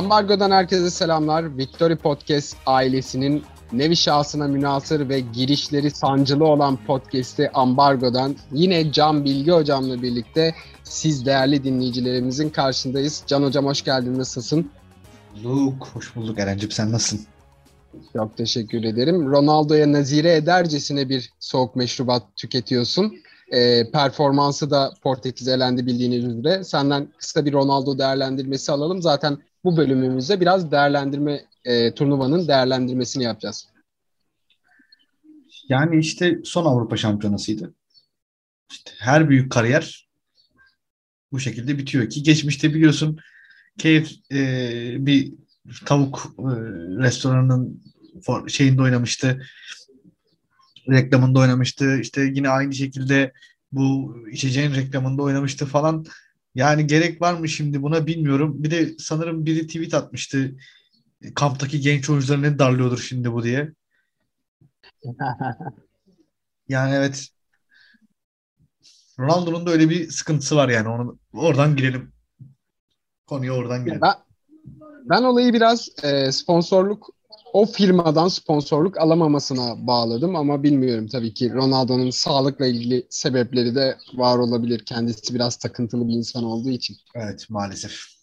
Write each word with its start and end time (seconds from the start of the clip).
Ambargo'dan 0.00 0.50
herkese 0.50 0.90
selamlar. 0.90 1.56
Victory 1.56 1.96
Podcast 1.96 2.56
ailesinin 2.66 3.44
nevi 3.72 3.96
şahsına 3.96 4.46
münasır 4.46 5.08
ve 5.08 5.20
girişleri 5.20 5.90
sancılı 5.90 6.44
olan 6.44 6.78
podcast'i 6.86 7.50
Ambargo'dan 7.54 8.36
yine 8.52 8.92
Can 8.92 9.24
Bilgi 9.24 9.50
Hocam'la 9.50 10.02
birlikte 10.02 10.54
siz 10.84 11.26
değerli 11.26 11.64
dinleyicilerimizin 11.64 12.50
karşındayız. 12.50 13.22
Can 13.26 13.42
Hocam 13.42 13.66
hoş 13.66 13.84
geldin. 13.84 14.18
Nasılsın? 14.18 14.70
Luke, 15.44 15.90
hoş 15.92 16.16
bulduk 16.16 16.38
Eren'cim. 16.38 16.70
Sen 16.70 16.92
nasılsın? 16.92 17.26
Çok 18.12 18.36
teşekkür 18.36 18.84
ederim. 18.84 19.30
Ronaldo'ya 19.30 19.92
nazire 19.92 20.34
edercesine 20.34 21.08
bir 21.08 21.32
soğuk 21.40 21.76
meşrubat 21.76 22.22
tüketiyorsun. 22.36 23.14
E, 23.52 23.90
performansı 23.90 24.70
da 24.70 24.92
Portekiz 25.02 25.48
elendi 25.48 25.86
bildiğiniz 25.86 26.24
üzere. 26.24 26.64
Senden 26.64 27.08
kısa 27.18 27.44
bir 27.44 27.52
Ronaldo 27.52 27.98
değerlendirmesi 27.98 28.72
alalım. 28.72 29.02
Zaten 29.02 29.38
bu 29.64 29.76
bölümümüzde 29.76 30.40
biraz 30.40 30.70
değerlendirme 30.72 31.44
e, 31.64 31.94
turnuvanın 31.94 32.48
değerlendirmesini 32.48 33.24
yapacağız. 33.24 33.68
Yani 35.68 35.98
işte 35.98 36.38
son 36.44 36.64
Avrupa 36.64 36.96
Şampiyonası'ydı. 36.96 37.74
İşte 38.70 38.92
her 38.98 39.28
büyük 39.28 39.52
kariyer 39.52 40.08
bu 41.32 41.40
şekilde 41.40 41.78
bitiyor 41.78 42.10
ki 42.10 42.22
geçmişte 42.22 42.74
biliyorsun 42.74 43.18
keyif 43.78 44.10
e, 44.32 45.06
bir 45.06 45.32
tavuk 45.86 46.34
e, 46.38 46.42
restoranının 47.02 47.82
şeyinde 48.48 48.82
oynamıştı. 48.82 49.42
Reklamında 50.90 51.38
oynamıştı. 51.38 52.00
İşte 52.00 52.22
yine 52.22 52.48
aynı 52.48 52.74
şekilde 52.74 53.32
bu 53.72 54.16
içeceğin 54.32 54.74
reklamında 54.74 55.22
oynamıştı 55.22 55.66
falan. 55.66 56.06
Yani 56.54 56.86
gerek 56.86 57.22
var 57.22 57.34
mı 57.34 57.48
şimdi 57.48 57.82
buna 57.82 58.06
bilmiyorum. 58.06 58.54
Bir 58.62 58.70
de 58.70 58.94
sanırım 58.98 59.46
biri 59.46 59.66
tweet 59.66 59.94
atmıştı. 59.94 60.56
Kamptaki 61.34 61.80
genç 61.80 62.10
oyuncuları 62.10 62.42
ne 62.42 62.58
darlıyordur 62.58 62.98
şimdi 62.98 63.32
bu 63.32 63.42
diye. 63.42 63.72
yani 66.68 66.94
evet. 66.94 67.28
Ronaldo'nun 69.18 69.66
da 69.66 69.70
öyle 69.70 69.90
bir 69.90 70.10
sıkıntısı 70.10 70.56
var 70.56 70.68
yani. 70.68 70.88
Onu 70.88 71.18
oradan 71.32 71.76
girelim. 71.76 72.12
Konuya 73.26 73.52
oradan 73.52 73.84
girelim. 73.84 74.00
Ben, 74.00 74.14
ben 75.04 75.22
olayı 75.22 75.52
biraz 75.52 75.88
e, 76.02 76.32
sponsorluk 76.32 77.10
o 77.52 77.66
firmadan 77.66 78.28
sponsorluk 78.28 78.98
alamamasına 78.98 79.86
bağladım 79.86 80.36
ama 80.36 80.62
bilmiyorum 80.62 81.06
tabii 81.06 81.34
ki 81.34 81.52
Ronaldo'nun 81.52 82.10
sağlıkla 82.10 82.66
ilgili 82.66 83.06
sebepleri 83.10 83.74
de 83.74 83.96
var 84.14 84.38
olabilir. 84.38 84.84
Kendisi 84.84 85.34
biraz 85.34 85.56
takıntılı 85.56 86.08
bir 86.08 86.12
insan 86.12 86.44
olduğu 86.44 86.70
için. 86.70 86.96
Evet 87.14 87.46
maalesef. 87.48 88.20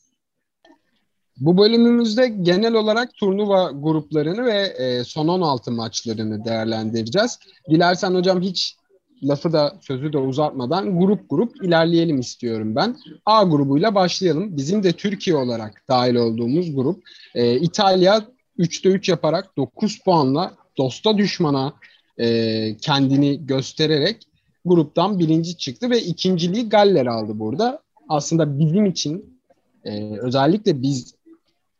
Bu 1.37 1.57
bölümümüzde 1.57 2.27
genel 2.27 2.73
olarak 2.73 3.13
turnuva 3.13 3.71
gruplarını 3.71 4.45
ve 4.45 4.57
e, 4.57 5.03
son 5.03 5.27
16 5.27 5.71
maçlarını 5.71 6.45
değerlendireceğiz. 6.45 7.39
Dilersen 7.69 8.13
hocam 8.13 8.41
hiç 8.41 8.75
lafı 9.23 9.53
da 9.53 9.77
sözü 9.81 10.13
de 10.13 10.17
uzatmadan 10.17 10.99
grup 10.99 11.29
grup 11.29 11.63
ilerleyelim 11.63 12.19
istiyorum 12.19 12.75
ben. 12.75 12.95
A 13.25 13.43
grubuyla 13.43 13.95
başlayalım. 13.95 14.57
Bizim 14.57 14.83
de 14.83 14.91
Türkiye 14.91 15.35
olarak 15.35 15.83
dahil 15.89 16.15
olduğumuz 16.15 16.75
grup. 16.75 17.03
E, 17.35 17.59
İtalya 17.59 18.21
3'te 18.59 18.89
3 18.89 19.09
yaparak 19.09 19.57
9 19.57 19.99
puanla 19.99 20.53
dosta 20.77 21.17
düşmana 21.17 21.73
e, 22.17 22.77
kendini 22.77 23.45
göstererek 23.45 24.27
gruptan 24.65 25.19
birinci 25.19 25.57
çıktı 25.57 25.89
ve 25.89 26.01
ikinciliği 26.01 26.69
Galler 26.69 27.05
aldı 27.05 27.39
burada. 27.39 27.81
Aslında 28.09 28.59
bizim 28.59 28.85
için 28.85 29.39
e, 29.83 30.17
özellikle 30.17 30.81
biz 30.81 31.15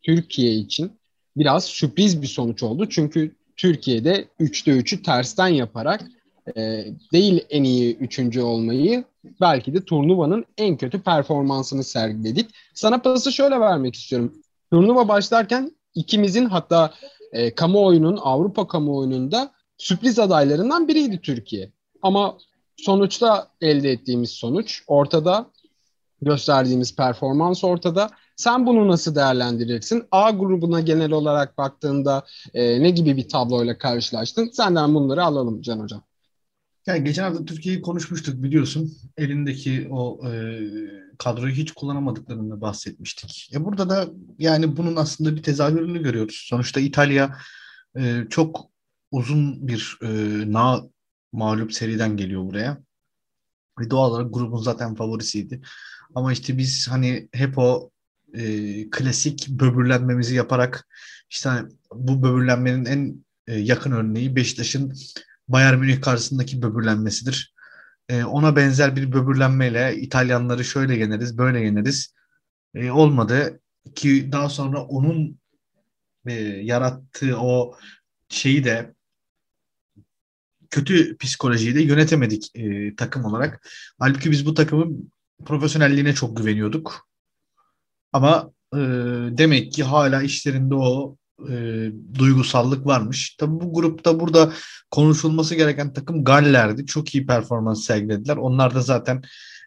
Türkiye 0.02 0.54
için 0.54 0.92
biraz 1.38 1.66
sürpriz 1.66 2.22
bir 2.22 2.28
sonuç 2.28 2.64
oldu. 2.64 2.90
Çünkü 2.90 3.36
Türkiye'de 3.58 4.28
3'te 4.40 4.72
3'ü 4.72 5.04
tersten 5.04 5.48
yaparak 5.48 6.02
e, 6.58 6.86
değil 7.14 7.46
en 7.50 7.64
iyi 7.64 7.96
üçüncü 7.96 8.42
olmayı 8.42 9.04
belki 9.42 9.74
de 9.74 9.86
turnuvanın 9.86 10.46
en 10.58 10.78
kötü 10.78 11.02
performansını 11.02 11.84
sergiledik. 11.84 12.50
Sana 12.74 13.02
pası 13.02 13.32
şöyle 13.32 13.60
vermek 13.60 13.96
istiyorum. 13.96 14.34
Turnuva 14.72 15.08
başlarken 15.08 15.72
ikimizin 15.98 16.46
hatta 16.46 16.94
e, 17.32 17.56
kamuoyunun 17.56 18.20
Avrupa 18.22 18.68
kamuoyununda 18.68 19.52
sürpriz 19.78 20.20
adaylarından 20.20 20.88
biriydi 20.88 21.22
Türkiye. 21.22 21.72
Ama 22.02 22.38
sonuçta 22.78 23.48
elde 23.62 23.92
ettiğimiz 23.92 24.30
sonuç 24.30 24.84
ortada, 24.88 25.52
gösterdiğimiz 26.22 26.96
performans 26.96 27.64
ortada. 27.64 28.10
Sen 28.36 28.66
bunu 28.66 28.88
nasıl 28.88 29.16
değerlendirirsin? 29.16 30.04
A 30.12 30.32
grubuna 30.32 30.82
genel 30.82 31.12
olarak 31.12 31.58
baktığında 31.58 32.26
e, 32.54 32.84
ne 32.84 32.90
gibi 32.90 33.18
bir 33.18 33.30
tabloyla 33.30 33.78
karşılaştın? 33.78 34.50
Senden 34.54 34.96
bunları 34.96 35.24
alalım 35.24 35.62
Can 35.62 35.80
Hocam. 35.80 36.04
Yani 36.88 37.04
geçen 37.04 37.24
hafta 37.24 37.46
Türkiye'yi 37.46 37.82
konuşmuştuk 37.82 38.44
biliyorsun. 38.44 38.98
Elindeki 39.18 39.88
o 39.92 40.30
e, 40.30 40.60
kadroyu 41.18 41.54
hiç 41.54 41.72
kullanamadıklarını 41.72 42.62
bahsetmiştik. 42.62 43.50
E 43.54 43.66
burada 43.66 43.90
da 43.90 44.08
yani 44.40 44.78
bunun 44.78 44.96
aslında 44.96 45.36
bir 45.36 45.44
tezahürünü 45.44 46.04
görüyoruz. 46.04 46.46
Sonuçta 46.50 46.80
İtalya 46.80 47.38
e, 47.98 48.24
çok 48.30 48.70
uzun 49.12 49.68
bir 49.68 49.98
e, 50.02 50.08
na 50.52 50.84
mağlup 51.32 51.74
seriden 51.74 52.18
geliyor 52.18 52.44
buraya. 52.46 52.78
Ve 53.80 53.90
doğal 53.90 54.12
olarak 54.12 54.34
grubun 54.34 54.62
zaten 54.62 54.96
favorisiydi. 54.96 55.62
Ama 56.16 56.34
işte 56.34 56.58
biz 56.58 56.88
hani 56.88 57.30
hep 57.32 57.58
o 57.58 57.92
e, 58.34 58.90
klasik 58.90 59.50
böbürlenmemizi 59.50 60.36
yaparak 60.36 60.88
işte 61.30 61.50
hani 61.50 61.70
bu 61.94 62.24
böbürlenmenin 62.24 62.86
en 62.86 63.26
e, 63.48 63.60
yakın 63.60 63.92
örneği 63.92 64.36
Beşiktaş'ın 64.36 64.94
Bayern 65.48 65.80
Münih 65.80 66.02
karşısındaki 66.02 66.62
böbürlenmesidir. 66.62 67.54
E, 68.10 68.24
ona 68.24 68.56
benzer 68.56 68.96
bir 68.96 69.12
böbürlenmeyle 69.12 69.96
İtalyanları 69.96 70.66
şöyle 70.66 70.96
yeneriz, 70.96 71.38
böyle 71.38 71.60
yeneriz. 71.60 72.14
E, 72.76 72.92
olmadı 72.92 73.60
ki 73.96 74.32
daha 74.32 74.50
sonra 74.50 74.84
onun 74.84 75.40
e, 76.26 76.34
yarattığı 76.44 77.40
o 77.40 77.76
şeyi 78.30 78.64
de 78.64 78.94
kötü 80.70 81.18
psikolojiyi 81.18 81.76
de 81.76 81.82
yönetemedik 81.82 82.52
e, 82.56 82.96
takım 82.96 83.26
olarak. 83.26 83.68
Halbuki 84.00 84.32
biz 84.32 84.46
bu 84.46 84.54
takımın 84.54 85.12
profesyonelliğine 85.46 86.14
çok 86.14 86.38
güveniyorduk. 86.38 87.08
Ama 88.14 88.52
e, 88.74 88.78
demek 89.38 89.74
ki 89.74 89.84
hala 89.84 90.22
işlerinde 90.22 90.76
o 90.76 91.18
e, 91.50 91.86
duygusallık 92.20 92.86
varmış. 92.86 93.36
Tabi 93.36 93.52
bu 93.62 93.74
grupta 93.74 94.20
burada 94.20 94.54
konuşulması 94.92 95.56
gereken 95.56 95.94
takım 95.94 96.24
Galler'di. 96.24 96.86
Çok 96.86 97.16
iyi 97.16 97.26
performans 97.26 97.84
sergilediler. 97.84 98.38
Onlar 98.38 98.76
da 98.76 98.82
zaten 98.82 99.22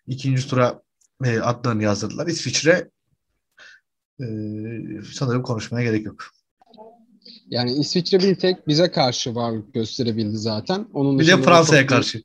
ikinci 0.07 0.49
tura 0.49 0.83
e, 1.25 1.41
adlarını 1.41 1.83
yazdırdılar. 1.83 2.27
İsviçre 2.27 2.91
e, 4.21 4.27
sanırım 5.13 5.43
konuşmaya 5.43 5.85
gerek 5.85 6.07
yok. 6.07 6.25
Yani 7.51 7.73
İsviçre 7.73 8.19
bir 8.19 8.35
tek 8.35 8.69
bize 8.69 8.91
karşı 8.91 9.35
varlık 9.35 9.75
gösterebildi 9.75 10.37
zaten. 10.37 10.87
Onun 10.93 11.19
bir 11.19 11.27
de 11.27 11.37
Fransa'ya 11.37 11.87
karşı. 11.87 12.23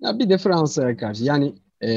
Ya 0.00 0.18
bir 0.18 0.30
de 0.30 0.38
Fransa'ya 0.38 0.96
karşı. 0.96 1.24
Yani 1.24 1.54
e, 1.82 1.90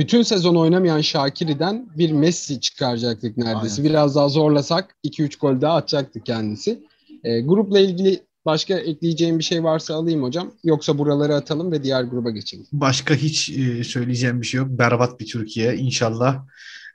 bütün 0.00 0.22
sezon 0.22 0.54
oynamayan 0.54 1.00
Şakir'iden 1.00 1.88
bir 1.98 2.12
Messi 2.12 2.60
çıkaracaktık 2.60 3.36
neredeyse. 3.36 3.82
Aynen. 3.82 3.90
Biraz 3.90 4.16
daha 4.16 4.28
zorlasak 4.28 4.96
2-3 5.04 5.38
gol 5.38 5.60
daha 5.60 5.76
atacaktı 5.76 6.20
kendisi. 6.20 6.82
E, 7.24 7.40
grupla 7.40 7.80
ilgili 7.80 8.22
başka 8.46 8.74
ekleyeceğim 8.74 9.38
bir 9.38 9.44
şey 9.44 9.64
varsa 9.64 9.94
alayım 9.94 10.22
hocam. 10.22 10.52
Yoksa 10.64 10.98
buraları 10.98 11.34
atalım 11.34 11.72
ve 11.72 11.82
diğer 11.82 12.02
gruba 12.02 12.30
geçelim. 12.30 12.66
Başka 12.72 13.14
hiç 13.14 13.50
e, 13.50 13.84
söyleyeceğim 13.84 14.40
bir 14.40 14.46
şey 14.46 14.58
yok. 14.58 14.68
Berbat 14.70 15.20
bir 15.20 15.26
Türkiye. 15.26 15.76
İnşallah 15.76 16.46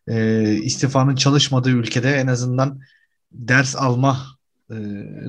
e, 0.08 0.44
istifanın 0.54 1.16
çalışmadığı 1.16 1.70
ülkede 1.70 2.12
en 2.12 2.28
azından 2.28 2.80
ders 3.32 3.76
alma 3.76 4.18
e, 4.72 4.76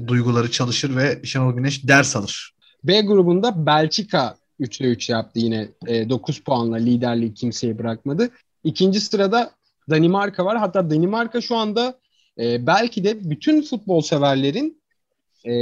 duyguları 0.07 0.51
çalışır 0.51 0.97
ve 0.97 1.21
Şenol 1.25 1.55
Güneş 1.55 1.89
ders 1.89 2.17
alır. 2.17 2.55
B 2.85 3.01
grubunda 3.01 3.67
Belçika 3.67 4.37
3'te 4.61 4.85
3 4.85 5.11
yaptı 5.11 5.39
yine 5.39 5.69
e, 5.87 6.09
9 6.09 6.41
puanla 6.41 6.77
liderliği 6.77 7.35
kimseye 7.35 7.79
bırakmadı. 7.79 8.31
İkinci 8.65 9.01
sırada 9.01 9.51
Danimarka 9.91 10.45
var. 10.45 10.59
Hatta 10.59 10.91
Danimarka 10.91 11.41
şu 11.41 11.57
anda 11.57 11.99
e, 12.39 12.67
belki 12.67 13.05
de 13.05 13.31
bütün 13.31 13.63
futbol 13.63 14.01
severlerin 14.01 14.83
e, 15.45 15.53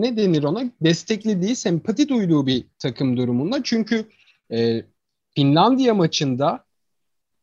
ne 0.00 0.16
denir 0.16 0.42
ona 0.42 0.64
desteklediği, 0.80 1.56
sempati 1.56 2.08
duyduğu 2.08 2.46
bir 2.46 2.64
takım 2.78 3.16
durumunda. 3.16 3.62
Çünkü 3.62 4.08
e, 4.52 4.84
Finlandiya 5.34 5.94
maçında 5.94 6.64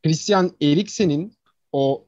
Christian 0.04 0.52
Eriksen'in 0.62 1.34
o 1.72 2.06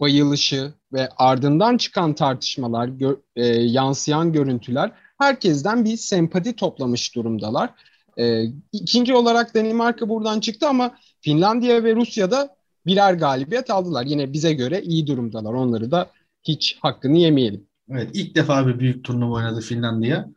bayılışı 0.00 0.72
ve 0.92 1.08
ardından 1.16 1.76
çıkan 1.76 2.14
tartışmalar, 2.14 2.88
gö- 2.88 3.20
e, 3.36 3.46
yansıyan 3.46 4.32
görüntüler 4.32 4.92
herkesten 5.18 5.84
bir 5.84 5.96
sempati 5.96 6.56
toplamış 6.56 7.14
durumdalar. 7.14 7.70
E, 8.18 8.44
ikinci 8.72 9.14
olarak 9.14 9.54
Danimarka 9.54 10.08
buradan 10.08 10.40
çıktı 10.40 10.68
ama 10.68 10.94
Finlandiya 11.20 11.84
ve 11.84 11.96
Rusya'da 11.96 12.56
birer 12.86 13.14
galibiyet 13.14 13.70
aldılar. 13.70 14.06
Yine 14.06 14.32
bize 14.32 14.52
göre 14.52 14.82
iyi 14.82 15.06
durumdalar. 15.06 15.52
Onları 15.52 15.90
da 15.90 16.10
hiç 16.44 16.78
hakkını 16.80 17.18
yemeyelim. 17.18 17.66
Evet 17.90 18.10
ilk 18.14 18.34
defa 18.34 18.66
bir 18.66 18.78
büyük 18.78 19.04
turnuva 19.04 19.34
oynadı 19.34 19.60
Finlandiya. 19.60 20.28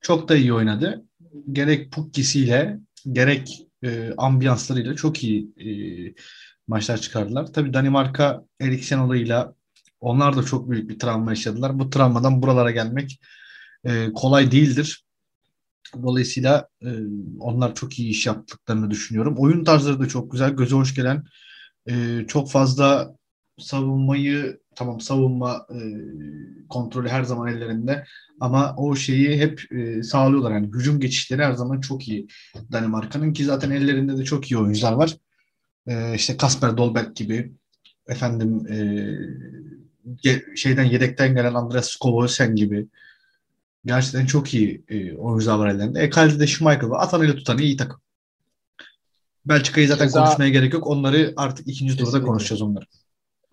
Çok 0.00 0.28
da 0.28 0.36
iyi 0.36 0.52
oynadı. 0.52 1.04
Gerek 1.52 1.92
Pukkisi'yle 1.92 2.78
gerek 3.12 3.66
e, 3.84 4.12
ambiyanslarıyla 4.16 4.96
çok 4.96 5.24
iyi 5.24 5.52
e, 5.56 5.68
maçlar 6.66 7.00
çıkardılar. 7.00 7.52
Tabii 7.52 7.74
Danimarka 7.74 8.44
Eriksen 8.60 8.98
olayıyla 8.98 9.54
onlar 10.00 10.36
da 10.36 10.42
çok 10.42 10.70
büyük 10.70 10.90
bir 10.90 10.98
travma 10.98 11.30
yaşadılar. 11.30 11.78
Bu 11.78 11.90
travmadan 11.90 12.42
buralara 12.42 12.70
gelmek 12.70 13.20
e, 13.84 14.12
kolay 14.12 14.52
değildir. 14.52 15.04
Dolayısıyla 16.02 16.68
e, 16.82 16.88
onlar 17.40 17.74
çok 17.74 17.98
iyi 17.98 18.08
iş 18.08 18.26
yaptıklarını 18.26 18.90
düşünüyorum. 18.90 19.34
Oyun 19.38 19.64
tarzları 19.64 20.00
da 20.00 20.08
çok 20.08 20.32
güzel, 20.32 20.50
göze 20.50 20.76
hoş 20.76 20.94
gelen. 20.94 21.24
E, 21.90 22.24
çok 22.28 22.50
fazla 22.50 23.16
savunmayı 23.58 24.60
tamam 24.76 25.00
savunma 25.00 25.66
e, 25.70 25.78
kontrolü 26.68 27.08
her 27.08 27.22
zaman 27.24 27.48
ellerinde 27.48 28.04
ama 28.40 28.74
o 28.76 28.96
şeyi 28.96 29.38
hep 29.38 29.72
e, 29.72 30.02
sağlıyorlar. 30.02 30.52
Yani 30.52 30.66
hücum 30.66 31.00
geçişleri 31.00 31.44
her 31.44 31.52
zaman 31.52 31.80
çok 31.80 32.08
iyi 32.08 32.26
Danimarka'nın 32.72 33.32
ki 33.32 33.44
zaten 33.44 33.70
ellerinde 33.70 34.18
de 34.18 34.24
çok 34.24 34.50
iyi 34.50 34.58
oyuncular 34.58 34.92
var. 34.92 35.16
E, 35.86 36.14
işte 36.14 36.36
Kasper 36.36 36.76
Dolberg 36.76 37.16
gibi 37.16 37.52
efendim 38.08 38.66
e, 38.66 38.76
şeyden 40.56 40.84
yedekten 40.84 41.34
gelen 41.34 41.54
Andreas 41.54 41.88
Skovosen 41.88 42.54
gibi 42.56 42.88
gerçekten 43.84 44.26
çok 44.26 44.54
iyi 44.54 44.84
e, 44.88 45.16
oyuncular 45.16 45.58
var 45.58 45.68
ellerinde. 45.68 46.00
E 46.00 46.10
kalede 46.10 46.40
de 46.40 46.46
Schmeichel 46.46 46.90
var. 46.90 47.04
Atan 47.04 47.24
ile 47.24 47.36
tutan 47.36 47.58
iyi 47.58 47.76
takım. 47.76 48.00
Belçika'yı 49.46 49.88
zaten 49.88 50.06
Keza, 50.06 50.24
konuşmaya 50.24 50.50
gerek 50.50 50.72
yok. 50.72 50.86
Onları 50.86 51.32
artık 51.36 51.68
ikinci 51.68 51.96
turda 51.96 52.22
konuşacağız 52.22 52.62
onları. 52.62 52.84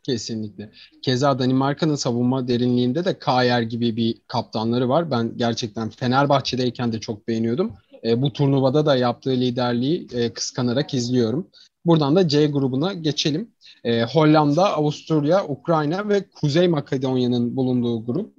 Kesinlikle. 0.04 0.72
Keza 1.02 1.40
Danimarka'nın 1.40 1.96
savunma 1.96 2.48
derinliğinde 2.48 3.06
de 3.06 3.20
Kayer 3.20 3.62
gibi 3.62 3.96
bir 3.96 4.22
kaptanları 4.28 4.90
var. 4.90 5.12
Ben 5.12 5.38
gerçekten 5.38 5.90
Fenerbahçe'deyken 5.90 6.94
de 6.94 7.00
çok 7.00 7.28
beğeniyordum. 7.28 7.74
E, 8.04 8.22
bu 8.22 8.34
turnuvada 8.34 8.86
da 8.86 8.96
yaptığı 8.96 9.32
liderliği 9.32 10.08
e, 10.14 10.34
kıskanarak 10.34 10.94
izliyorum. 10.94 11.48
Buradan 11.86 12.16
da 12.16 12.28
C 12.28 12.48
grubuna 12.48 12.94
geçelim. 12.94 13.52
E, 13.84 14.04
Hollanda, 14.04 14.76
Avusturya, 14.76 15.46
Ukrayna 15.46 16.10
ve 16.10 16.30
Kuzey 16.30 16.68
Makedonya'nın 16.68 17.56
bulunduğu 17.56 18.06
grup. 18.06 18.39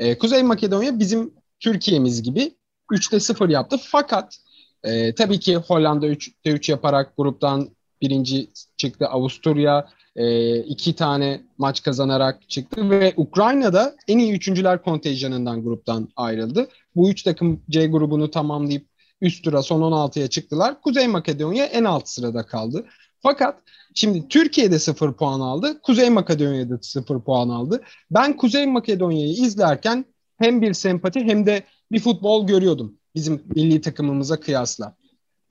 E, 0.00 0.18
Kuzey 0.18 0.42
Makedonya 0.42 0.98
bizim 0.98 1.34
Türkiye'miz 1.60 2.22
gibi 2.22 2.54
3'te 2.90 3.20
0 3.20 3.48
yaptı. 3.48 3.76
Fakat 3.82 4.38
e, 4.84 5.14
tabii 5.14 5.40
ki 5.40 5.56
Hollanda 5.56 6.06
3'te 6.06 6.50
3 6.50 6.68
yaparak 6.68 7.16
gruptan 7.16 7.68
birinci 8.02 8.50
çıktı. 8.76 9.06
Avusturya 9.06 9.88
e, 10.16 10.56
iki 10.58 10.94
tane 10.94 11.42
maç 11.58 11.82
kazanarak 11.82 12.50
çıktı 12.50 12.90
ve 12.90 13.14
Ukrayna'da 13.16 13.94
en 14.08 14.18
iyi 14.18 14.32
üçüncüler 14.32 14.82
kontenjanından 14.82 15.64
gruptan 15.64 16.08
ayrıldı. 16.16 16.68
Bu 16.96 17.10
üç 17.10 17.22
takım 17.22 17.62
C 17.70 17.86
grubunu 17.86 18.30
tamamlayıp 18.30 18.86
üst 19.20 19.44
tura 19.44 19.62
son 19.62 19.80
16'ya 19.80 20.28
çıktılar. 20.28 20.80
Kuzey 20.80 21.06
Makedonya 21.06 21.64
en 21.64 21.84
alt 21.84 22.08
sırada 22.08 22.46
kaldı. 22.46 22.86
Fakat 23.22 23.62
şimdi 23.94 24.28
Türkiye'de 24.28 24.78
0 24.78 25.12
puan 25.12 25.40
aldı. 25.40 25.80
Kuzey 25.82 26.10
Makedonya'da 26.10 26.78
0 26.82 27.20
puan 27.20 27.48
aldı. 27.48 27.82
Ben 28.10 28.36
Kuzey 28.36 28.66
Makedonya'yı 28.66 29.32
izlerken 29.32 30.04
hem 30.38 30.62
bir 30.62 30.74
sempati 30.74 31.20
hem 31.20 31.46
de 31.46 31.64
bir 31.92 32.00
futbol 32.00 32.46
görüyordum 32.46 32.94
bizim 33.14 33.42
milli 33.54 33.80
takımımıza 33.80 34.40
kıyasla. 34.40 34.96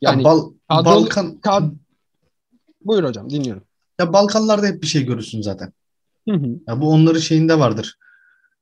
Yani 0.01 0.21
ya 0.21 0.25
Bal 0.25 0.51
kadro, 0.69 0.85
Balkan 0.85 1.37
kad... 1.37 1.63
Buyur 2.81 3.03
hocam 3.03 3.29
dinliyorum. 3.29 3.63
Ya 3.99 4.13
Balkanlarda 4.13 4.67
hep 4.67 4.81
bir 4.81 4.87
şey 4.87 5.05
görürsün 5.05 5.41
zaten. 5.41 5.73
Hı 6.29 6.35
hı. 6.35 6.47
Ya 6.67 6.81
bu 6.81 6.89
onların 6.89 7.19
şeyinde 7.19 7.59
vardır. 7.59 7.97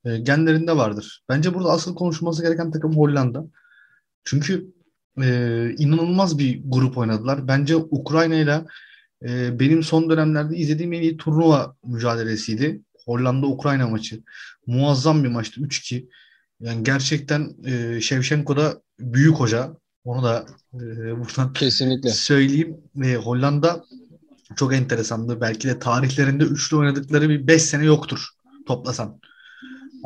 E, 0.06 0.18
genlerinde 0.18 0.78
vardır. 0.78 1.24
Bence 1.30 1.54
burada 1.54 1.70
asıl 1.70 1.96
konuşulması 1.96 2.42
gereken 2.42 2.72
takım 2.72 2.98
Hollanda. 2.98 3.46
Çünkü 4.24 4.74
e, 5.22 5.26
inanılmaz 5.78 6.40
bir 6.40 6.62
grup 6.66 6.98
oynadılar. 6.98 7.48
Bence 7.48 7.76
Ukrayna 7.76 8.36
ile 8.36 8.66
e, 9.26 9.60
benim 9.60 9.84
son 9.84 10.10
dönemlerde 10.10 10.58
izlediğim 10.58 10.94
en 10.94 11.02
iyi 11.02 11.18
turnuva 11.18 11.76
mücadelesiydi. 11.86 12.82
Hollanda-Ukrayna 13.06 13.88
maçı. 13.88 14.24
Muazzam 14.68 15.24
bir 15.24 15.30
maçtı. 15.30 15.62
3-2. 15.62 16.08
Yani 16.60 16.84
gerçekten 16.84 17.52
e, 17.66 18.02
Şevşenko 18.02 18.58
da 18.58 18.82
büyük 19.00 19.36
hoca. 19.36 19.78
Onu 20.04 20.24
da 20.24 20.46
e, 20.74 20.80
buradan 21.20 21.54
Kesinlikle. 21.54 22.10
söyleyeyim. 22.10 22.78
E, 23.04 23.16
Hollanda 23.16 23.84
çok 24.56 24.74
enteresandı. 24.74 25.42
Belki 25.42 25.68
de 25.68 25.80
tarihlerinde 25.80 26.44
üçlü 26.44 26.78
oynadıkları 26.78 27.30
bir 27.30 27.48
5 27.48 27.62
sene 27.62 27.86
yoktur 27.86 28.28
toplasan. 28.68 29.20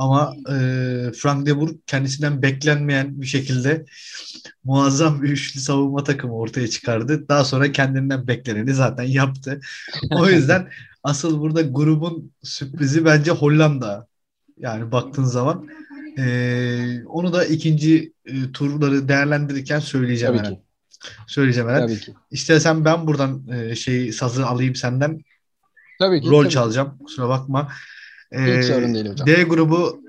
Ama 0.01 0.35
e, 0.49 0.55
Frank 1.15 1.45
de 1.45 1.57
Boer 1.57 1.69
kendisinden 1.87 2.41
beklenmeyen 2.41 3.21
bir 3.21 3.25
şekilde 3.25 3.85
muazzam 4.63 5.23
bir 5.23 5.29
üçlü 5.29 5.59
savunma 5.59 6.03
takımı 6.03 6.35
ortaya 6.35 6.67
çıkardı. 6.67 7.27
Daha 7.29 7.45
sonra 7.45 7.71
kendinden 7.71 8.27
bekleneni 8.27 8.73
zaten 8.73 9.03
yaptı. 9.03 9.61
O 10.11 10.29
yüzden 10.29 10.69
asıl 11.03 11.41
burada 11.41 11.61
grubun 11.61 12.31
sürprizi 12.43 13.05
bence 13.05 13.31
Hollanda. 13.31 14.07
Yani 14.57 14.91
baktığın 14.91 15.23
zaman 15.23 15.67
e, 16.17 17.03
onu 17.05 17.33
da 17.33 17.45
ikinci 17.45 18.13
e, 18.25 18.51
turları 18.51 19.07
değerlendirirken 19.07 19.79
söyleyeceğim. 19.79 20.37
Tabii 20.37 20.47
ki. 20.47 20.61
Söyleyeceğim 21.27 21.69
herhalde. 21.69 21.93
Tabii 21.93 21.99
ki. 21.99 22.13
İstersen 22.31 22.85
ben 22.85 23.07
buradan 23.07 23.47
e, 23.47 23.75
şey 23.75 24.11
sazı 24.11 24.47
alayım 24.47 24.75
senden. 24.75 25.21
Tabii 25.99 26.21
ki. 26.21 26.29
Rol 26.29 26.41
tabii. 26.43 26.53
çalacağım. 26.53 26.97
Kusura 27.03 27.29
bakma. 27.29 27.71
Ee, 28.31 28.57
Hiç 28.57 28.65
sorun 28.65 28.93
değil 28.93 29.09
hocam. 29.09 29.27
D 29.27 29.43
grubu 29.43 30.03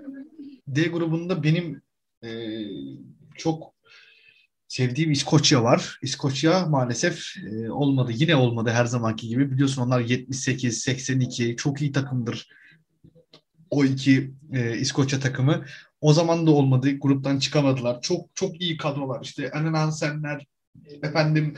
D 0.68 0.82
grubunda 0.82 1.42
benim 1.42 1.82
e, 2.24 2.30
çok 3.36 3.72
sevdiğim 4.68 5.10
İskoçya 5.10 5.64
var. 5.64 5.98
İskoçya 6.02 6.66
maalesef 6.66 7.24
e, 7.36 7.70
olmadı. 7.70 8.12
Yine 8.14 8.36
olmadı 8.36 8.70
her 8.70 8.84
zamanki 8.84 9.28
gibi. 9.28 9.50
Biliyorsun 9.50 9.82
onlar 9.82 10.00
78, 10.00 10.80
82 10.80 11.56
çok 11.56 11.82
iyi 11.82 11.92
takımdır. 11.92 12.48
O 13.70 13.84
iki 13.84 14.32
e, 14.52 14.76
İskoçya 14.76 15.20
takımı. 15.20 15.64
O 16.00 16.12
zaman 16.12 16.46
da 16.46 16.50
olmadı. 16.50 16.98
Gruptan 16.98 17.38
çıkamadılar. 17.38 18.00
Çok 18.00 18.28
çok 18.34 18.60
iyi 18.60 18.76
kadrolar. 18.76 19.24
İşte 19.24 19.50
Anan 19.50 19.74
Hansenler, 19.74 20.46
efendim 21.02 21.54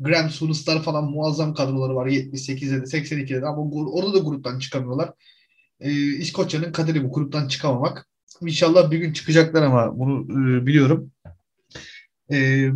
Graham 0.00 0.30
Souness'lar 0.30 0.82
falan 0.82 1.04
muazzam 1.04 1.54
kadroları 1.54 1.94
var 1.94 2.06
78'de 2.06 2.80
de 2.80 2.84
82'de 2.84 3.42
de 3.42 3.46
ama 3.46 3.62
orada 3.72 4.14
da 4.14 4.18
gruptan 4.18 4.58
çıkamıyorlar. 4.58 5.12
Ee, 5.80 5.92
İskoçya'nın 5.92 6.72
kaderi 6.72 7.04
bu 7.04 7.12
gruptan 7.12 7.48
çıkamamak. 7.48 8.08
İnşallah 8.42 8.90
bir 8.90 8.98
gün 8.98 9.12
çıkacaklar 9.12 9.62
ama 9.62 9.98
bunu 9.98 10.22
e, 10.60 10.66
biliyorum. 10.66 11.12
Ee, 12.32 12.70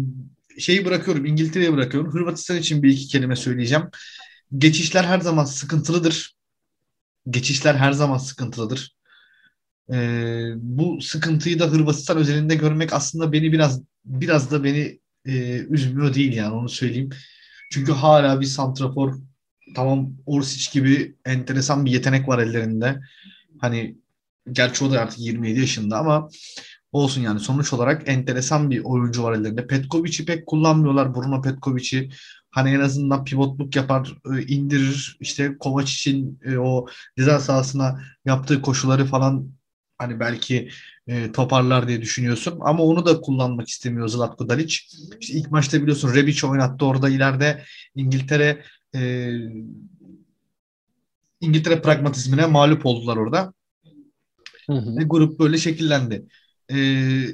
şeyi 0.59 0.85
bırakıyorum, 0.85 1.25
İngiltere'ye 1.25 1.73
bırakıyorum. 1.73 2.13
Hırvatistan 2.13 2.57
için 2.57 2.83
bir 2.83 2.89
iki 2.93 3.07
kelime 3.09 3.37
söyleyeceğim. 3.37 3.85
Geçişler 4.59 5.05
her 5.05 5.21
zaman 5.21 5.45
sıkıntılıdır. 5.45 6.37
Geçişler 7.31 7.75
her 7.75 7.93
zaman 7.93 8.19
sıkıntılıdır. 8.19 8.97
Ee, 9.93 10.53
bu 10.57 11.01
sıkıntıyı 11.01 11.59
da 11.59 11.67
Hırvatistan 11.67 12.17
özelinde 12.17 12.55
görmek 12.55 12.93
aslında 12.93 13.33
beni 13.33 13.53
biraz 13.53 13.83
biraz 14.05 14.51
da 14.51 14.65
beni 14.65 15.01
e, 15.27 15.59
üzmüyor 15.59 16.15
değil 16.15 16.33
yani 16.33 16.55
onu 16.55 16.69
söyleyeyim. 16.69 17.11
Çünkü 17.71 17.93
hala 17.93 18.41
bir 18.41 18.47
santrafor 18.47 19.15
tamam 19.75 20.13
Orsic 20.27 20.81
gibi 20.81 21.17
enteresan 21.25 21.85
bir 21.85 21.91
yetenek 21.91 22.29
var 22.29 22.39
ellerinde. 22.39 23.01
Hani 23.61 23.97
gerçi 24.53 24.85
o 24.85 24.91
da 24.91 25.01
artık 25.01 25.19
27 25.19 25.61
yaşında 25.61 25.99
ama 25.99 26.29
olsun 26.93 27.21
yani 27.21 27.41
sonuç 27.41 27.73
olarak 27.73 28.09
enteresan 28.09 28.71
bir 28.71 28.85
oyuncu 28.85 29.23
var 29.23 29.33
ellerinde. 29.33 29.67
Petkovic'i 29.67 30.25
pek 30.25 30.47
kullanmıyorlar. 30.47 31.15
Bruno 31.15 31.43
Petkovic'i 31.43 32.09
hani 32.51 32.71
en 32.71 32.81
azından 32.81 33.25
pivotluk 33.25 33.77
yapar, 33.77 34.17
e, 34.35 34.43
indirir. 34.43 35.17
İşte 35.21 35.59
Kovac 35.59 35.91
için 35.91 36.41
e, 36.45 36.57
o 36.57 36.87
ceza 37.19 37.41
sahasına 37.41 38.03
yaptığı 38.25 38.63
koşuları 38.63 39.05
falan 39.05 39.49
hani 39.99 40.21
belki 40.21 40.69
e, 41.07 41.33
toparlar 41.33 41.89
diye 41.89 42.03
düşünüyorsun. 42.03 42.59
Ama 42.61 42.85
onu 42.85 43.07
da 43.07 43.21
kullanmak 43.21 43.69
istemiyor 43.69 44.09
Zlatko 44.09 44.49
Dalic. 44.49 44.77
İşte 45.21 45.35
ilk 45.35 45.51
maçta 45.51 45.83
biliyorsun 45.83 46.15
Rebic 46.15 46.47
oynattı 46.47 46.87
orada 46.87 47.09
ileride 47.09 47.65
İngiltere 47.95 48.63
e, 48.95 49.33
İngiltere 51.41 51.83
pragmatizmine 51.83 52.47
mağlup 52.47 52.87
oldular 52.87 53.17
orada. 53.17 53.53
Hı 54.67 54.73
hı. 54.73 54.97
Ve 54.97 55.05
grup 55.05 55.39
böyle 55.39 55.59
şekillendi. 55.59 56.25
E, 56.69 56.79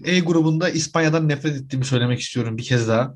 e 0.05 0.21
grubunda 0.21 0.69
İspanya'dan 0.69 1.29
nefret 1.29 1.57
ettiğimi 1.57 1.85
söylemek 1.85 2.21
istiyorum 2.21 2.59
bir 2.59 2.65
kez 2.65 2.88
daha. 2.88 3.15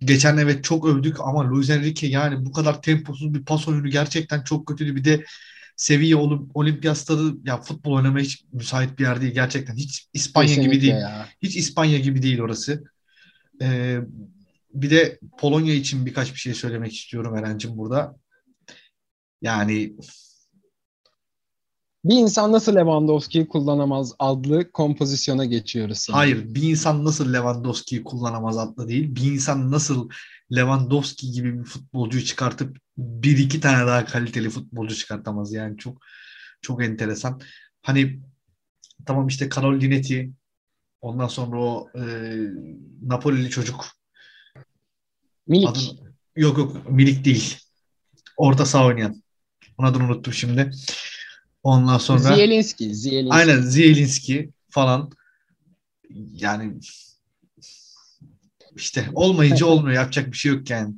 Geçen 0.00 0.36
evet 0.36 0.64
çok 0.64 0.86
övdük 0.86 1.20
ama 1.20 1.50
Luis 1.50 1.70
Enrique 1.70 2.10
yani 2.10 2.46
bu 2.46 2.52
kadar 2.52 2.82
temposuz 2.82 3.34
bir 3.34 3.44
pas 3.44 3.68
oyunu 3.68 3.90
gerçekten 3.90 4.42
çok 4.42 4.66
kötüydü. 4.66 4.96
Bir 4.96 5.04
de 5.04 5.24
seviye 5.76 6.16
olup 6.16 6.56
olimpiyat 6.56 6.98
stadı 6.98 7.34
ya 7.44 7.60
futbol 7.60 7.92
oynamaya 7.92 8.24
hiç 8.24 8.44
müsait 8.52 8.98
bir 8.98 9.04
yer 9.04 9.20
değil 9.20 9.34
gerçekten. 9.34 9.76
Hiç 9.76 10.06
İspanya 10.12 10.48
Kesinlikle 10.48 10.74
gibi 10.74 10.82
değil. 10.82 11.00
Ya. 11.00 11.28
Hiç 11.42 11.56
İspanya 11.56 11.98
gibi 11.98 12.22
değil 12.22 12.40
orası. 12.40 12.84
Ee, 13.62 14.00
bir 14.74 14.90
de 14.90 15.18
Polonya 15.38 15.74
için 15.74 16.06
birkaç 16.06 16.32
bir 16.32 16.38
şey 16.38 16.54
söylemek 16.54 16.94
istiyorum 16.94 17.36
Eren'cim 17.36 17.78
burada. 17.78 18.16
Yani 19.42 19.96
bir 22.04 22.16
insan 22.16 22.52
nasıl 22.52 22.76
Lewandowski'yi 22.76 23.48
kullanamaz 23.48 24.12
adlı 24.18 24.72
kompozisyona 24.72 25.44
geçiyoruz. 25.44 25.98
Sanırım. 25.98 26.18
Hayır, 26.18 26.54
bir 26.54 26.62
insan 26.62 27.04
nasıl 27.04 27.32
Lewandowski'yi 27.32 28.04
kullanamaz 28.04 28.58
adlı 28.58 28.88
değil. 28.88 29.14
Bir 29.14 29.32
insan 29.32 29.70
nasıl 29.70 30.08
Lewandowski 30.56 31.32
gibi 31.32 31.58
bir 31.58 31.64
futbolcuyu 31.64 32.24
çıkartıp 32.24 32.78
bir 32.98 33.38
iki 33.38 33.60
tane 33.60 33.86
daha 33.86 34.04
kaliteli 34.04 34.50
futbolcu 34.50 34.94
çıkartamaz. 34.94 35.52
Yani 35.52 35.78
çok 35.78 36.02
çok 36.60 36.84
enteresan. 36.84 37.40
Hani 37.82 38.20
tamam 39.06 39.28
işte 39.28 39.48
Karol 39.48 39.80
Linetti 39.80 40.32
ondan 41.00 41.28
sonra 41.28 41.60
o 41.60 41.88
e, 41.98 42.02
Napolili 43.02 43.50
çocuk 43.50 43.84
Milik. 45.46 45.68
Adını, 45.68 46.12
yok 46.36 46.58
yok 46.58 46.90
Milik 46.90 47.24
değil. 47.24 47.56
Orta 48.36 48.66
saha 48.66 48.86
oynayan. 48.86 49.22
Onun 49.78 49.88
adını 49.88 50.04
unuttum 50.04 50.32
şimdi. 50.32 50.70
Ondan 51.62 51.98
sonra 51.98 52.18
Zielinski, 52.18 52.94
Zielinski. 52.94 53.34
Aynen 53.34 53.60
Zielinski 53.60 54.50
falan. 54.70 55.10
Yani 56.32 56.74
işte 58.76 59.06
olmayınca 59.14 59.66
olmuyor. 59.66 59.94
Yapacak 59.94 60.26
bir 60.26 60.36
şey 60.36 60.52
yok 60.52 60.70
yani. 60.70 60.94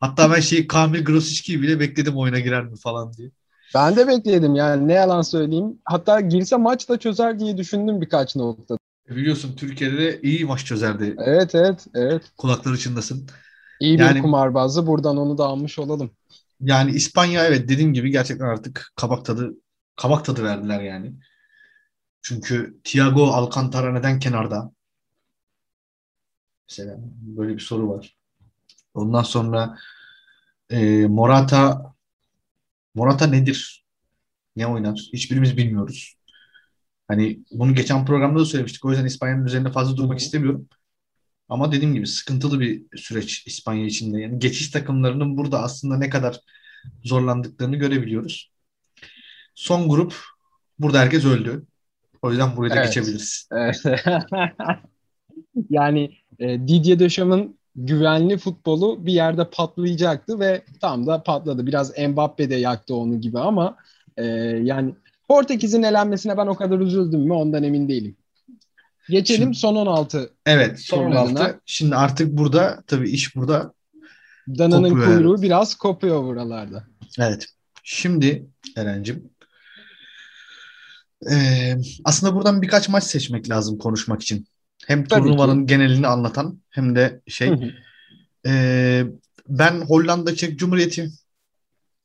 Hatta 0.00 0.30
ben 0.30 0.40
şey 0.40 0.66
Kamil 0.66 1.04
Grosicki'yi 1.04 1.62
bile 1.62 1.80
bekledim 1.80 2.16
oyuna 2.16 2.38
girer 2.40 2.64
mi 2.64 2.76
falan 2.76 3.12
diye. 3.12 3.30
Ben 3.74 3.96
de 3.96 4.08
bekledim 4.08 4.54
yani 4.54 4.88
ne 4.88 4.92
yalan 4.92 5.22
söyleyeyim. 5.22 5.78
Hatta 5.84 6.20
girse 6.20 6.56
maç 6.56 6.88
da 6.88 6.98
çözer 6.98 7.38
diye 7.38 7.56
düşündüm 7.56 8.00
birkaç 8.00 8.36
noktada. 8.36 8.78
E, 9.10 9.16
biliyorsun 9.16 9.56
Türkiye'de 9.56 9.98
de 9.98 10.20
iyi 10.22 10.44
maç 10.44 10.64
çözerdi. 10.64 11.16
Evet 11.18 11.54
evet 11.54 11.86
evet. 11.94 12.22
Kulakları 12.36 12.78
çınlasın. 12.78 13.26
İyi 13.82 14.00
yani, 14.00 14.16
bir 14.16 14.22
kumarbazı 14.22 14.86
buradan 14.86 15.16
onu 15.16 15.38
da 15.38 15.44
almış 15.44 15.78
olalım. 15.78 16.10
Yani 16.60 16.90
İspanya 16.90 17.46
evet 17.46 17.68
dediğim 17.68 17.94
gibi 17.94 18.10
gerçekten 18.10 18.46
artık 18.46 18.92
kabak 18.96 19.24
tadı 19.24 19.54
kabak 19.96 20.24
tadı 20.24 20.44
verdiler 20.44 20.80
yani. 20.80 21.12
Çünkü 22.22 22.80
Thiago 22.84 23.26
Alcantara 23.26 23.92
neden 23.92 24.18
kenarda? 24.18 24.72
Mesela 26.70 26.96
böyle 27.20 27.54
bir 27.54 27.60
soru 27.60 27.88
var. 27.88 28.16
Ondan 28.94 29.22
sonra 29.22 29.78
e, 30.70 31.06
Morata 31.06 31.94
Morata 32.94 33.26
nedir? 33.26 33.84
Ne 34.56 34.66
oynar? 34.66 35.10
Hiçbirimiz 35.12 35.56
bilmiyoruz. 35.56 36.14
Hani 37.08 37.40
bunu 37.50 37.74
geçen 37.74 38.06
programda 38.06 38.40
da 38.40 38.44
söylemiştik. 38.44 38.84
O 38.84 38.90
yüzden 38.90 39.06
İspanya'nın 39.06 39.46
üzerinde 39.46 39.70
fazla 39.70 39.96
durmak 39.96 40.18
istemiyorum. 40.18 40.68
Ama 41.52 41.72
dediğim 41.72 41.94
gibi 41.94 42.06
sıkıntılı 42.06 42.60
bir 42.60 42.82
süreç 42.96 43.46
İspanya 43.46 43.86
içinde. 43.86 44.20
Yani 44.20 44.38
geçiş 44.38 44.70
takımlarının 44.70 45.36
burada 45.36 45.62
aslında 45.62 45.96
ne 45.96 46.10
kadar 46.10 46.40
zorlandıklarını 47.04 47.76
görebiliyoruz. 47.76 48.52
Son 49.54 49.88
grup 49.88 50.14
burada 50.78 50.98
herkes 50.98 51.24
öldü. 51.24 51.62
O 52.22 52.30
yüzden 52.30 52.56
buraya 52.56 52.70
da 52.70 52.74
evet. 52.74 52.86
geçebiliriz. 52.86 53.48
Evet. 53.52 53.82
yani 55.70 56.16
e, 56.38 56.68
Didier 56.68 56.98
Dechamps'ın 56.98 57.58
güvenli 57.76 58.38
futbolu 58.38 59.06
bir 59.06 59.12
yerde 59.12 59.50
patlayacaktı 59.50 60.40
ve 60.40 60.62
tam 60.80 61.06
da 61.06 61.22
patladı. 61.22 61.66
Biraz 61.66 61.98
Mbappe 61.98 62.50
de 62.50 62.54
yaktı 62.54 62.94
onu 62.94 63.20
gibi 63.20 63.38
ama 63.38 63.76
e, 64.16 64.24
yani 64.62 64.94
Portekiz'in 65.28 65.82
elenmesine 65.82 66.36
ben 66.36 66.46
o 66.46 66.54
kadar 66.54 66.78
üzüldüm 66.78 67.20
mü 67.20 67.32
ondan 67.32 67.62
emin 67.62 67.88
değilim. 67.88 68.16
Geçelim 69.08 69.42
Şimdi, 69.42 69.56
son 69.56 69.76
16. 69.76 70.30
Evet 70.46 70.80
son 70.80 71.04
16. 71.04 71.60
Şimdi 71.66 71.96
artık 71.96 72.32
burada 72.32 72.82
tabii 72.86 73.10
iş 73.10 73.36
burada 73.36 73.72
Dana'nın 74.48 74.88
kopuyor 74.88 75.06
kuyruğu 75.06 75.34
evet. 75.34 75.42
biraz 75.42 75.74
kopuyor 75.74 76.24
buralarda. 76.24 76.84
Evet. 77.18 77.46
Şimdi 77.82 78.46
Eren'cim 78.76 79.32
e, 81.30 81.36
aslında 82.04 82.34
buradan 82.34 82.62
birkaç 82.62 82.88
maç 82.88 83.04
seçmek 83.04 83.50
lazım 83.50 83.78
konuşmak 83.78 84.22
için. 84.22 84.46
Hem 84.86 85.04
Tabii 85.04 85.22
turnuvanın 85.22 85.60
ki. 85.60 85.66
genelini 85.66 86.06
anlatan 86.06 86.60
hem 86.70 86.96
de 86.96 87.20
şey. 87.26 87.74
E, 88.46 89.04
ben 89.48 89.80
Hollanda 89.80 90.34
Çek 90.34 90.58
Cumhuriyeti 90.58 91.10